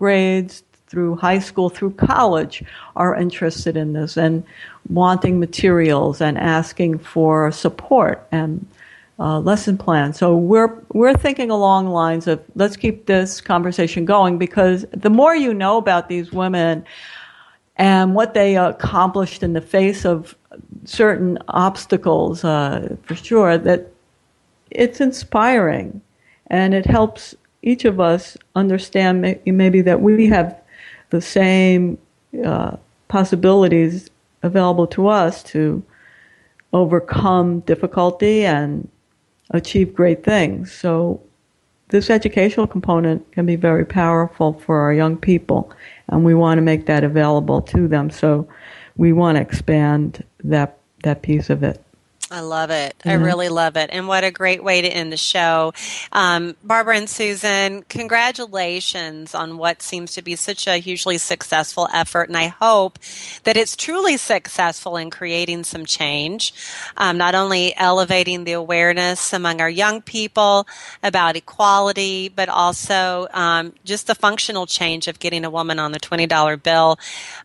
grades 0.00 0.64
through 0.88 1.14
high 1.14 1.38
school, 1.38 1.68
through 1.68 1.92
college, 1.92 2.64
are 2.96 3.14
interested 3.14 3.76
in 3.76 3.92
this 3.92 4.16
and 4.16 4.42
wanting 4.88 5.38
materials 5.38 6.20
and 6.20 6.36
asking 6.36 6.98
for 6.98 7.52
support 7.52 8.26
and 8.32 8.66
uh, 9.20 9.38
lesson 9.38 9.76
plans. 9.76 10.18
So 10.18 10.34
we're 10.34 10.74
we're 10.92 11.14
thinking 11.14 11.50
along 11.50 11.88
lines 11.88 12.26
of 12.26 12.42
let's 12.56 12.76
keep 12.76 13.06
this 13.06 13.40
conversation 13.40 14.04
going 14.06 14.38
because 14.38 14.86
the 14.92 15.10
more 15.10 15.36
you 15.36 15.52
know 15.52 15.76
about 15.76 16.08
these 16.08 16.32
women 16.32 16.84
and 17.76 18.14
what 18.14 18.34
they 18.34 18.56
accomplished 18.56 19.42
in 19.42 19.52
the 19.52 19.60
face 19.60 20.04
of 20.06 20.34
certain 20.84 21.38
obstacles, 21.48 22.42
uh, 22.42 22.96
for 23.02 23.14
sure, 23.14 23.58
that 23.58 23.92
it's 24.70 25.00
inspiring 25.00 26.00
and 26.48 26.74
it 26.74 26.86
helps 26.86 27.34
each 27.62 27.84
of 27.84 28.00
us 28.00 28.36
understand 28.54 29.40
maybe 29.46 29.80
that 29.82 30.00
we 30.00 30.26
have 30.26 30.56
the 31.10 31.20
same 31.20 31.98
uh, 32.44 32.76
possibilities 33.08 34.08
available 34.42 34.86
to 34.86 35.08
us 35.08 35.42
to 35.42 35.82
overcome 36.72 37.60
difficulty 37.60 38.44
and 38.44 38.88
achieve 39.50 39.94
great 39.94 40.24
things. 40.24 40.72
So 40.72 41.20
this 41.88 42.08
educational 42.08 42.68
component 42.68 43.30
can 43.32 43.46
be 43.46 43.56
very 43.56 43.84
powerful 43.84 44.52
for 44.54 44.80
our 44.80 44.92
young 44.92 45.16
people, 45.16 45.72
and 46.08 46.24
we 46.24 46.34
want 46.34 46.58
to 46.58 46.62
make 46.62 46.86
that 46.86 47.02
available 47.02 47.60
to 47.62 47.88
them. 47.88 48.10
So 48.10 48.48
we 48.96 49.12
want 49.12 49.36
to 49.36 49.42
expand 49.42 50.24
that 50.44 50.78
that 51.02 51.22
piece 51.22 51.50
of 51.50 51.62
it. 51.62 51.82
I 52.32 52.40
love 52.40 52.70
it. 52.70 52.96
Mm-hmm. 53.00 53.08
I 53.08 53.14
really 53.14 53.48
love 53.48 53.76
it. 53.76 53.90
And 53.92 54.06
what 54.06 54.22
a 54.22 54.30
great 54.30 54.62
way 54.62 54.80
to 54.80 54.88
end 54.88 55.12
the 55.12 55.16
show. 55.16 55.72
Um, 56.12 56.54
Barbara 56.62 56.96
and 56.96 57.10
Susan, 57.10 57.82
congratulations 57.88 59.34
on 59.34 59.58
what 59.58 59.82
seems 59.82 60.14
to 60.14 60.22
be 60.22 60.36
such 60.36 60.68
a 60.68 60.76
hugely 60.76 61.18
successful 61.18 61.88
effort. 61.92 62.28
And 62.28 62.36
I 62.36 62.46
hope 62.46 63.00
that 63.42 63.56
it's 63.56 63.74
truly 63.74 64.16
successful 64.16 64.96
in 64.96 65.10
creating 65.10 65.64
some 65.64 65.84
change, 65.84 66.54
um, 66.96 67.18
not 67.18 67.34
only 67.34 67.76
elevating 67.76 68.44
the 68.44 68.52
awareness 68.52 69.32
among 69.32 69.60
our 69.60 69.70
young 69.70 70.00
people 70.00 70.68
about 71.02 71.34
equality, 71.34 72.28
but 72.28 72.48
also 72.48 73.26
um, 73.32 73.72
just 73.84 74.06
the 74.06 74.14
functional 74.14 74.66
change 74.66 75.08
of 75.08 75.18
getting 75.18 75.44
a 75.44 75.50
woman 75.50 75.80
on 75.80 75.90
the 75.90 76.00
$20 76.00 76.62
bill. 76.62 76.96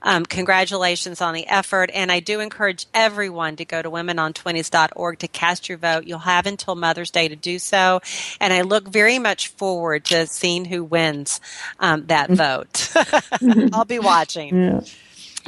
Um, 0.03 0.27
congratulations 0.27 1.21
on 1.21 1.33
the 1.33 1.47
effort. 1.47 1.89
And 1.91 2.11
I 2.11 2.19
do 2.19 2.39
encourage 2.39 2.85
everyone 2.93 3.55
to 3.55 3.65
go 3.65 3.81
to 3.81 3.89
Women 3.89 4.19
on 4.19 4.33
Twenties 4.33 4.74
motherhoodmatters.org 4.75 5.19
to 5.19 5.27
cast 5.27 5.69
your 5.69 5.77
vote. 5.77 6.05
You'll 6.05 6.19
have 6.19 6.45
until 6.45 6.75
Mother's 6.75 7.11
Day 7.11 7.27
to 7.27 7.35
do 7.35 7.59
so. 7.59 8.01
And 8.39 8.53
I 8.53 8.61
look 8.61 8.87
very 8.87 9.19
much 9.19 9.49
forward 9.49 10.05
to 10.05 10.27
seeing 10.27 10.65
who 10.65 10.83
wins 10.83 11.41
um, 11.79 12.05
that 12.07 12.29
mm-hmm. 12.29 12.35
vote. 12.35 12.73
Mm-hmm. 12.73 13.69
I'll 13.73 13.85
be 13.85 13.99
watching. 13.99 14.55
Yeah. 14.55 14.81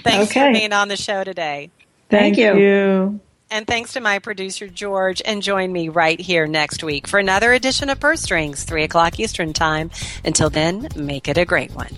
Thanks 0.01 0.31
okay. 0.31 0.47
for 0.47 0.53
being 0.53 0.73
on 0.73 0.87
the 0.87 0.97
show 0.97 1.23
today. 1.23 1.71
Thank, 2.09 2.35
Thank 2.35 2.37
you. 2.37 2.57
you. 2.57 3.19
And 3.49 3.65
thanks 3.65 3.93
to 3.93 4.01
my 4.01 4.19
producer, 4.19 4.67
George. 4.67 5.21
And 5.23 5.41
join 5.41 5.71
me 5.71 5.89
right 5.89 6.19
here 6.19 6.47
next 6.47 6.83
week 6.83 7.07
for 7.07 7.17
another 7.17 7.53
edition 7.53 7.89
of 7.89 7.99
Purse 7.99 8.21
Strings, 8.21 8.63
3 8.65 8.83
o'clock 8.83 9.19
Eastern 9.19 9.53
Time. 9.53 9.89
Until 10.25 10.49
then, 10.49 10.89
make 10.95 11.27
it 11.27 11.37
a 11.37 11.45
great 11.45 11.71
one. 11.71 11.97